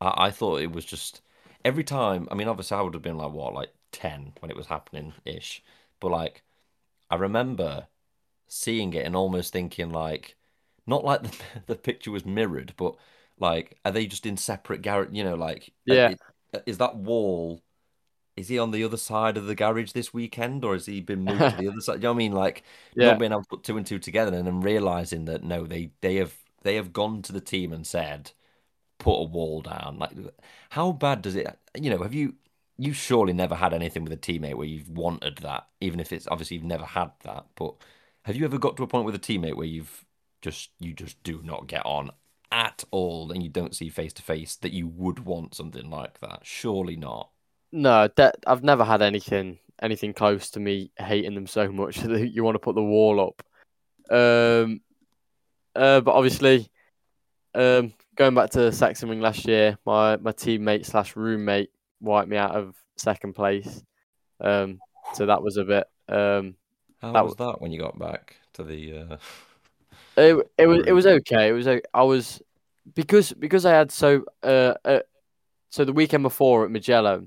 [0.00, 1.22] I, I thought it was just
[1.64, 2.28] every time.
[2.32, 5.14] I mean, obviously, I would have been like what, like ten when it was happening
[5.26, 5.62] ish.
[6.00, 6.44] But like,
[7.10, 7.88] I remember
[8.48, 10.36] seeing it and almost thinking like,
[10.88, 12.96] not like the the picture was mirrored, but
[13.38, 15.10] like, are they just in separate garage?
[15.12, 16.14] You know, like, uh, Yeah.
[16.66, 17.62] is that wall?
[18.36, 21.22] Is he on the other side of the garage this weekend, or has he been
[21.24, 21.96] moved to the other side?
[21.96, 22.32] You know what I mean?
[22.32, 22.64] Like,
[22.94, 23.16] Yeah.
[23.16, 25.90] not being able to put two and two together and then realizing that no, they
[26.02, 28.32] they have they have gone to the team and said,
[28.98, 29.98] put a wall down.
[29.98, 30.12] Like,
[30.70, 31.46] how bad does it?
[31.80, 32.34] You know, have you
[32.78, 36.28] you surely never had anything with a teammate where you've wanted that, even if it's
[36.28, 37.46] obviously you've never had that.
[37.56, 37.74] But
[38.24, 40.04] have you ever got to a point with a teammate where you've
[40.42, 42.10] just you just do not get on
[42.50, 46.20] at all, and you don't see face to face that you would want something like
[46.20, 46.40] that?
[46.42, 47.30] Surely not.
[47.72, 52.28] No, that I've never had anything anything close to me hating them so much that
[52.28, 53.42] you want to put the wall up.
[54.10, 54.80] Um,
[55.74, 56.70] uh, but obviously,
[57.54, 61.70] um, going back to Sachsenring last year, my my teammate slash roommate
[62.00, 63.82] wiped me out of second place.
[64.40, 64.80] Um,
[65.14, 65.86] so that was a bit.
[66.08, 66.54] Um,
[67.00, 68.92] How That was that when you got back to the?
[68.92, 69.16] Uh...
[70.18, 71.48] it it was it was okay.
[71.48, 72.42] It was I was
[72.94, 75.00] because because I had so uh, uh
[75.70, 77.26] so the weekend before at Mugello,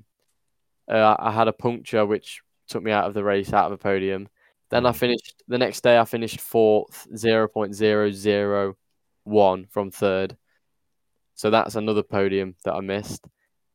[0.89, 3.83] uh, I had a puncture which took me out of the race, out of the
[3.83, 4.27] podium.
[4.69, 4.95] Then I Mhm.
[4.95, 5.99] finished the next day.
[5.99, 8.77] I finished fourth, zero point zero zero
[9.23, 10.37] one from third.
[11.35, 13.27] So that's another podium that I missed.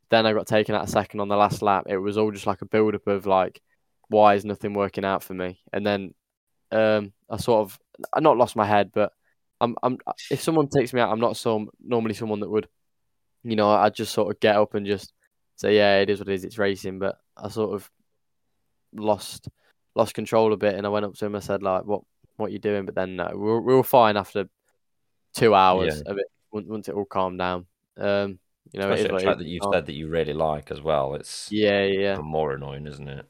[0.09, 1.85] Then I got taken out second on the last lap.
[1.89, 3.61] It was all just like a build up of like,
[4.09, 5.61] why is nothing working out for me?
[5.73, 6.15] And then
[6.71, 7.79] um, I sort of
[8.13, 9.13] I not lost my head, but
[9.61, 9.99] I'm I'm
[10.31, 12.69] if someone takes me out, I'm not some normally someone that would,
[13.45, 15.13] you know, I just sort of get up and just
[15.57, 16.45] say, yeah, it is what it is.
[16.45, 17.91] It's racing, but I sort of
[18.93, 19.49] lost
[19.95, 21.37] lost control a bit, and I went up to him.
[21.37, 22.03] I said, like, what
[22.37, 22.85] what you doing?
[22.87, 24.49] But then no, we were, we were fine after
[25.35, 26.13] two hours Yeah.
[26.13, 27.67] of it once, once it all calmed down.
[27.97, 28.39] Um,
[28.73, 30.71] you know, it is Especially a track that you've Oh, said that you really like
[30.71, 31.15] as well.
[31.15, 33.27] It's Yeah, yeah, more annoying, isn't it?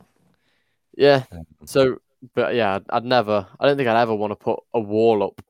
[0.97, 1.25] yeah.
[1.33, 1.99] Um, So,
[2.35, 3.47] but yeah, I'd, never.
[3.59, 5.41] I don't think I'd ever want to put a wall up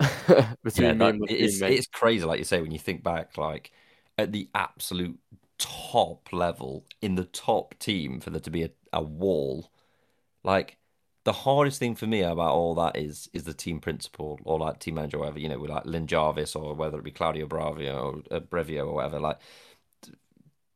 [0.64, 1.78] between yeah, me that, and my it's teammate.
[1.78, 3.72] it's crazy, like you say, when you think back, like
[4.18, 5.18] at the absolute
[5.58, 9.70] top level in the top team for there to be a, a wall,
[10.44, 10.78] like
[11.24, 14.80] the hardest thing for me about all that is is the team principal or like
[14.80, 17.46] team manager or whatever, you know, with like Lin Jarvis or whether it be Claudio
[17.46, 19.38] Bravio or uh, Brevio or whatever, like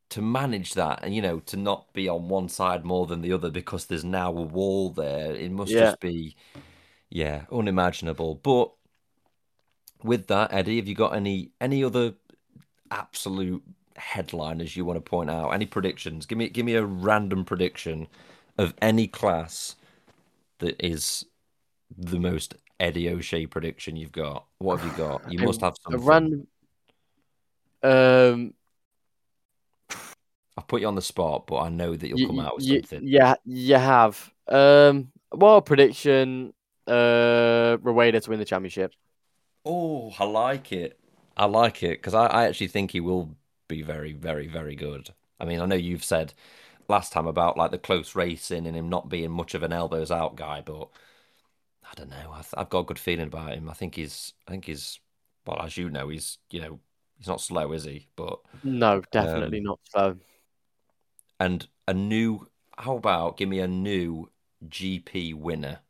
[0.09, 3.33] to manage that and you know to not be on one side more than the
[3.33, 5.35] other because there's now a wall there.
[5.35, 5.79] It must Yeah.
[5.79, 6.37] just be
[7.11, 8.37] yeah unimaginable.
[8.37, 8.73] But
[10.03, 12.15] with that eddie have you got any any other
[12.91, 13.63] absolute
[13.97, 15.51] headliners you want to point out?
[15.51, 16.27] Any predictions?
[16.27, 18.07] Give me give me a random prediction
[18.59, 19.77] of any class
[20.59, 21.25] that is
[21.97, 24.45] the most eddie o'shea prediction you've got.
[24.59, 25.23] What have you got?
[25.31, 26.47] You must have a random.
[27.83, 28.55] Um,
[30.57, 32.65] i've put you on the spot but i know that you'll y- come out with
[32.67, 34.33] y- something Yeah, you have.
[34.49, 36.53] Um, well, prediction.
[36.87, 38.93] Uh, Rueda to win the championship.
[39.65, 40.99] Oh, I like it.
[41.37, 43.37] I like it because I, I actually think he will
[43.69, 45.11] be very, very, very good.
[45.41, 46.33] I mean, I know you've said
[46.89, 50.11] last time about like the close racing and him not being much of an elbows
[50.11, 50.89] out guy, but
[51.85, 52.33] I don't know.
[52.33, 53.71] I th- I've got a good feeling about him.
[53.71, 55.01] I think he's, I think he's,
[55.47, 56.81] well, as you know, he's, you know,
[57.19, 58.09] he's not slow, is he?
[58.17, 60.19] But No, definitely Um, not so.
[61.41, 64.31] And a new, how about give me a new
[64.69, 65.81] GP winner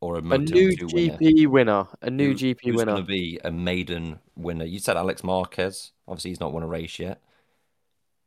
[0.00, 1.16] or a A new 2 winner?
[1.18, 1.86] GP winner.
[2.02, 2.92] A new Who- GP who's winner.
[2.92, 4.64] going to be a maiden winner?
[4.64, 5.92] You said Alex Marquez.
[6.06, 7.20] Obviously, he's not won a race yet.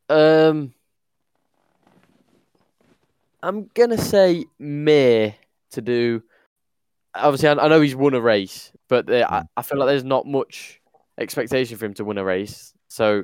[0.09, 0.73] Um,
[3.43, 5.33] I'm gonna say Mir
[5.71, 6.21] to do.
[7.15, 9.47] Obviously, I, I know he's won a race, but there, I, Mm.
[9.57, 10.79] I feel like there's not much
[11.17, 12.73] expectation for him to win a race.
[12.87, 13.23] So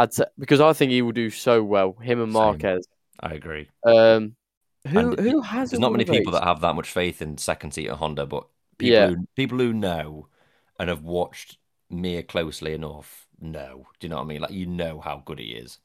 [0.00, 1.92] I'd say because I think he will do so well.
[1.94, 2.32] Him and Same.
[2.32, 2.86] Marquez.
[3.20, 3.68] I agree.
[3.84, 4.36] Um,
[4.88, 7.72] who And who has There's not many people that have that much faith in second
[7.72, 8.46] seat at Honda, but
[8.78, 9.06] people Yeah.
[9.08, 10.28] who people who know
[10.78, 11.58] and have watched
[11.90, 13.88] Mir closely enough know.
[13.98, 14.40] Do you know what I mean?
[14.40, 15.78] Like you know how good he is.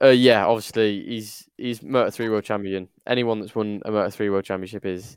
[0.00, 2.88] Uh, yeah, obviously he's he's Moto Three World Champion.
[3.06, 5.16] Anyone that's won a Moto Three World Championship is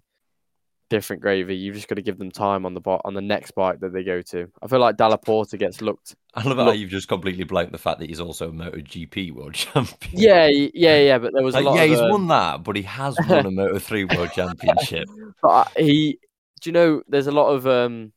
[0.92, 1.56] different gravy.
[1.56, 3.94] You've just got to give them time on the bot on the next bike that
[3.94, 4.48] they go to.
[4.62, 6.16] I feel like Dalla Porta gets looked.
[6.36, 9.54] I love how you've just completely blanked the fact that he's also a MotoGP world
[9.64, 10.12] champion.
[10.14, 11.18] Yeah, yeah, yeah.
[11.18, 11.76] But there was Like, a lot.
[11.78, 15.08] yeah, of, he's um, won that, but he has won a Moto 3 World Championship.
[15.42, 16.20] But he,
[16.62, 17.02] do you know?
[17.08, 18.12] There's a lot of um,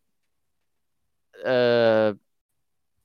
[1.45, 2.13] uh,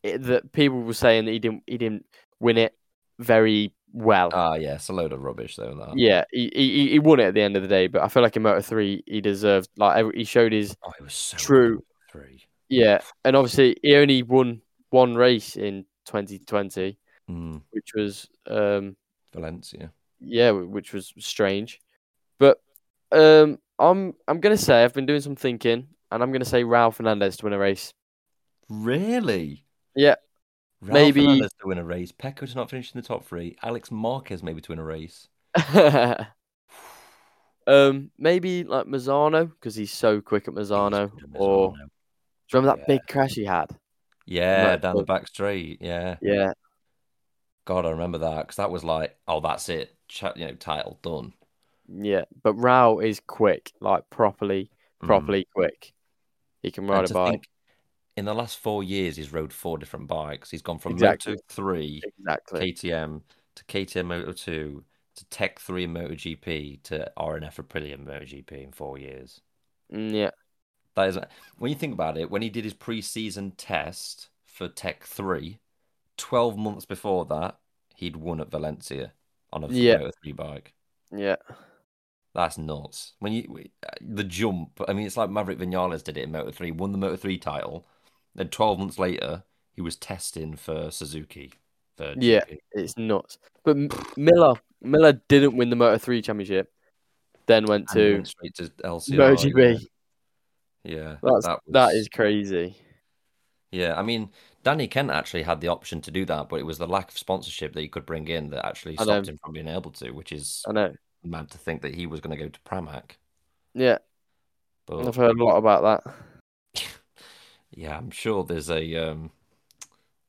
[0.04, 2.06] it- that people were saying that he didn't he didn't
[2.40, 2.74] win it
[3.20, 4.30] very well.
[4.34, 5.74] Ah, yeah, it's a load of rubbish though.
[5.76, 5.98] That.
[5.98, 8.24] yeah, he, he he won it at the end of the day, but I feel
[8.24, 11.84] like in Moto Three he deserved like he showed his Oh, it was so True.
[12.12, 12.42] 3.
[12.70, 16.98] yeah, and obviously he only won one race in 2020,
[17.30, 18.96] Mm, which was um
[19.34, 19.92] Valencia.
[20.20, 21.80] yeah, which was strange,
[22.40, 22.60] but
[23.12, 26.94] um I'm I'm gonna say I've been doing some thinking, and I'm gonna say Raul
[26.94, 27.94] Fernandez to win a race.
[28.70, 29.66] Really?
[29.96, 30.16] Yeah.
[30.82, 32.12] Ralph Maybe- Fernandez to win a race.
[32.12, 33.58] Pecco to not finish in the top three.
[33.64, 35.28] Alex Marquez maybe to win a race.
[37.68, 41.12] um, maybe like Misano because he's so quick at Misano.
[41.12, 41.88] He's good at Or do you
[42.54, 42.96] remember that Yeah.
[42.98, 43.76] big crash he had?
[44.26, 45.80] yeah, Right, down the back straight.
[45.82, 46.54] Yeah, Yeah,
[47.66, 49.96] God, I remember that because that was like, oh, that's it.
[50.08, 51.34] Ch- you know, title done.
[51.88, 52.26] yeah.
[52.42, 54.72] But Raul is quick, like properly,
[55.04, 55.08] Mm.
[55.08, 55.94] properly quick.
[56.62, 57.32] He can ride a bike.
[57.32, 57.48] think,
[58.20, 60.52] in the last four years, he's rode four different bikes.
[60.52, 61.34] He's gone from Exactly.
[61.34, 62.60] Moto three Exactly.
[62.60, 63.24] KTM
[63.56, 69.42] to KTM Moto 2 to Tech 3 MotoGP to RNF Aprilia MotoGP in four years.
[69.92, 70.32] Mm, yeah,
[70.96, 71.18] That is
[71.58, 75.60] when you think about it, when he did his pre-season test for Tech 3,
[76.18, 77.60] 12 months before that,
[77.96, 79.14] he'd won at Valencia
[79.52, 79.98] on a Yeah.
[79.98, 80.74] Moto 3 bike.
[81.12, 81.36] yeah,
[82.34, 83.14] That's nuts.
[83.20, 83.70] When you
[84.02, 86.98] the jump, I mean, it's like Maverick Vinales did it in Moto 3, won the
[86.98, 87.88] Moto 3 title.
[88.40, 91.52] Then 12 months later, he was testing for Suzuki.
[91.98, 92.46] For Yeah.
[92.46, 92.58] GP.
[92.72, 93.38] it's nuts.
[93.66, 93.76] But
[94.18, 96.72] Miller, Miller didn't win the Moto Three championship.
[97.48, 99.18] Then went And to went straight to LCR.
[99.18, 99.86] MotoGP.
[100.86, 102.76] Yeah, That's that that was- is crazy.
[103.72, 104.32] Yeah, I mean,
[104.64, 107.18] Danny Kent actually had the option to do that, but it was the lack of
[107.18, 110.32] sponsorship that he could bring in that actually stopped him from being able to, which
[110.32, 110.94] is I know.
[111.24, 113.18] mad to think that he was going to go to Pramac.
[113.74, 113.98] Yeah,
[114.86, 116.14] But I've heard a lot about that.
[117.80, 119.32] Yeah, I'm sure there's a um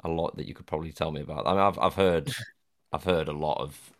[0.05, 1.47] a lot that you could probably tell me about.
[1.47, 2.33] I mean, I've I've heard
[2.93, 3.93] I've heard a lot of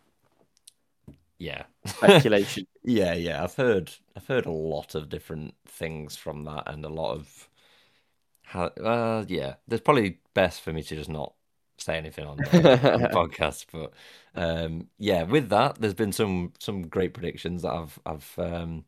[1.37, 1.63] yeah.
[1.85, 2.67] Speculation.
[2.83, 6.89] Yeah, yeah, I've heard I've heard a lot of different things from that and a
[6.89, 7.47] lot of
[8.53, 11.33] uh, yeah, there's probably best for me to just not
[11.77, 13.65] say anything on the, on the podcast.
[13.71, 13.93] But
[14.35, 18.85] um, yeah, with that, there's been some some great predictions that I've I've um,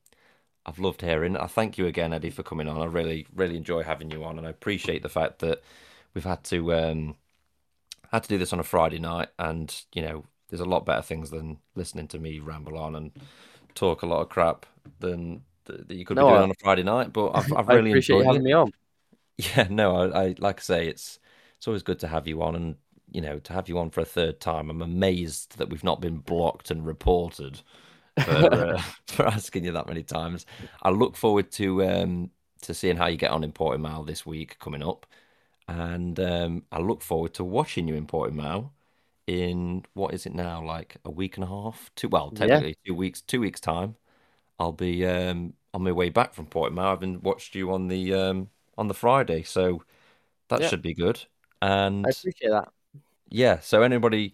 [0.65, 1.35] I've loved hearing.
[1.35, 2.81] I thank you again, Eddie, for coming on.
[2.81, 5.61] I really really enjoy having you on, and I appreciate the fact that
[6.13, 7.15] we've had to um,
[8.11, 11.01] had to do this on a Friday night, and you know, there's a lot better
[11.01, 13.11] things than listening to me ramble on and
[13.75, 14.65] talk a lot of crap
[14.99, 17.11] than that you could no, be doing I, on a Friday night.
[17.11, 18.43] But I've, I've really appreciate enjoyed having it.
[18.43, 18.71] me on.
[19.37, 21.19] Yeah, no, I, I like I say, it's
[21.57, 22.75] it's always good to have you on, and
[23.11, 24.69] you know, to have you on for a third time.
[24.69, 27.61] I'm amazed that we've not been blocked and reported
[28.21, 30.45] for uh, for asking you that many times.
[30.81, 34.57] I look forward to um, to seeing how you get on in Portimao this week
[34.59, 35.05] coming up,
[35.67, 38.69] and um, I look forward to watching you in Portimao
[39.27, 41.91] in what is it now, like a week and a half?
[41.95, 42.87] Two well, technically yeah.
[42.87, 43.21] two weeks.
[43.21, 43.95] Two weeks time,
[44.59, 46.93] I'll be um, on my way back from Portimao.
[46.93, 49.83] I've been watched you on the um, on the Friday, so
[50.49, 50.67] that yeah.
[50.67, 51.23] should be good.
[51.61, 52.69] And I appreciate that.
[53.29, 54.33] Yeah, so anybody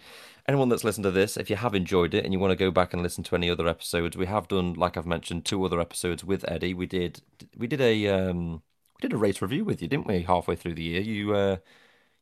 [0.50, 2.72] anyone that's listened to this, if you have enjoyed it and you want to go
[2.72, 5.80] back and listen to any other episodes, we have done, like I've mentioned, two other
[5.80, 6.74] episodes with Eddie.
[6.74, 7.22] We did
[7.56, 10.24] we did a um, we did a race review with you, didn't we?
[10.24, 11.58] Halfway through the year, you uh,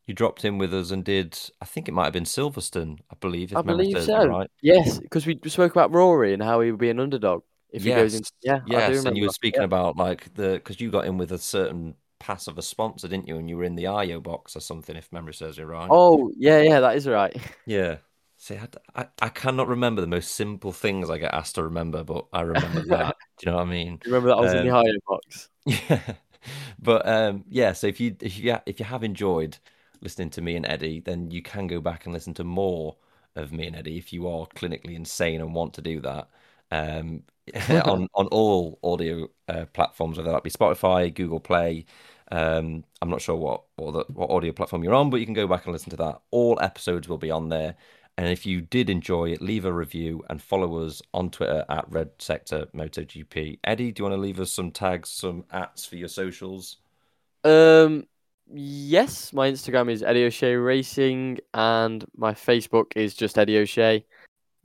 [0.05, 1.39] you dropped in with us and did.
[1.61, 3.55] I think it might have been Silverstone, I believe.
[3.55, 4.27] I believe so.
[4.27, 4.49] Right.
[4.61, 7.95] Yes, because we spoke about Rory and how he would be an underdog if yes.
[7.95, 8.23] he goes in.
[8.43, 9.65] Yeah, yes, and you were speaking yeah.
[9.65, 13.29] about like the because you got in with a certain pass of a sponsor, didn't
[13.29, 13.37] you?
[13.37, 15.87] And you were in the IO box or something, if memory serves you right.
[15.89, 17.35] Oh yeah, yeah, that is right.
[17.65, 17.97] Yeah.
[18.39, 22.03] See, I, I, I, cannot remember the most simple things I get asked to remember,
[22.03, 23.15] but I remember that.
[23.39, 23.99] Do you know what I mean?
[24.05, 25.49] You remember that I was um, in the IO box.
[25.65, 26.13] Yeah,
[26.79, 27.73] but um, yeah.
[27.73, 29.57] So if you if you if you have enjoyed
[30.01, 32.95] listening to me and Eddie, then you can go back and listen to more
[33.35, 36.29] of me and Eddie if you are clinically insane and want to do that.
[36.71, 37.23] Um,
[37.69, 41.85] on on all audio uh, platforms, whether that be Spotify, Google Play.
[42.31, 45.33] Um, I'm not sure what or the, what audio platform you're on, but you can
[45.33, 46.21] go back and listen to that.
[46.31, 47.75] All episodes will be on there.
[48.17, 51.85] And if you did enjoy it, leave a review and follow us on Twitter at
[51.89, 53.59] Red Sector MotoGP.
[53.63, 56.77] Eddie, do you want to leave us some tags, some ats for your socials?
[57.43, 58.07] Um,
[58.51, 64.03] yes, my Instagram is Eddie O'Shea Racing, and my Facebook is just Eddie O'Shea.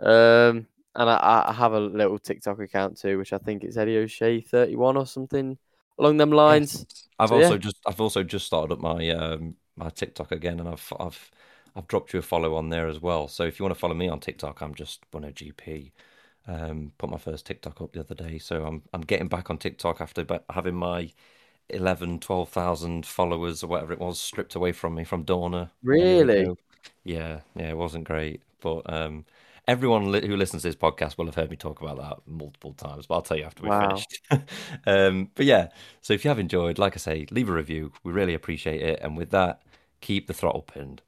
[0.01, 3.99] Um, and I, I have a little TikTok account too, which I think is Eddie
[3.99, 5.59] O'Shea thirty one or something
[5.99, 6.87] along them lines.
[6.89, 7.09] Yes.
[7.19, 7.59] I've so, also yeah.
[7.59, 11.31] just I've also just started up my um, my TikTok again, and I've I've
[11.75, 13.29] I've dropped you a follow on there as well.
[13.29, 15.93] So if you want to follow me on TikTok, I'm just Bono GP.
[16.47, 19.59] Um, put my first TikTok up the other day, so I'm I'm getting back on
[19.59, 21.13] TikTok after having my
[21.69, 25.71] 11, 12,000 followers or whatever it was stripped away from me from Dorna.
[25.83, 26.47] Really?
[27.05, 29.25] Yeah, yeah, it wasn't great, but um,
[29.69, 32.73] everyone li- who listens to this podcast will have heard me talk about that multiple
[32.75, 33.89] times, but I'll tell you after we've wow.
[33.89, 34.21] finished.
[34.87, 35.69] um, but yeah,
[36.01, 37.93] so if you have enjoyed, like I say, leave a review.
[38.03, 39.01] We really appreciate it.
[39.01, 39.63] And with that,
[40.01, 41.03] keep the throttle pinned.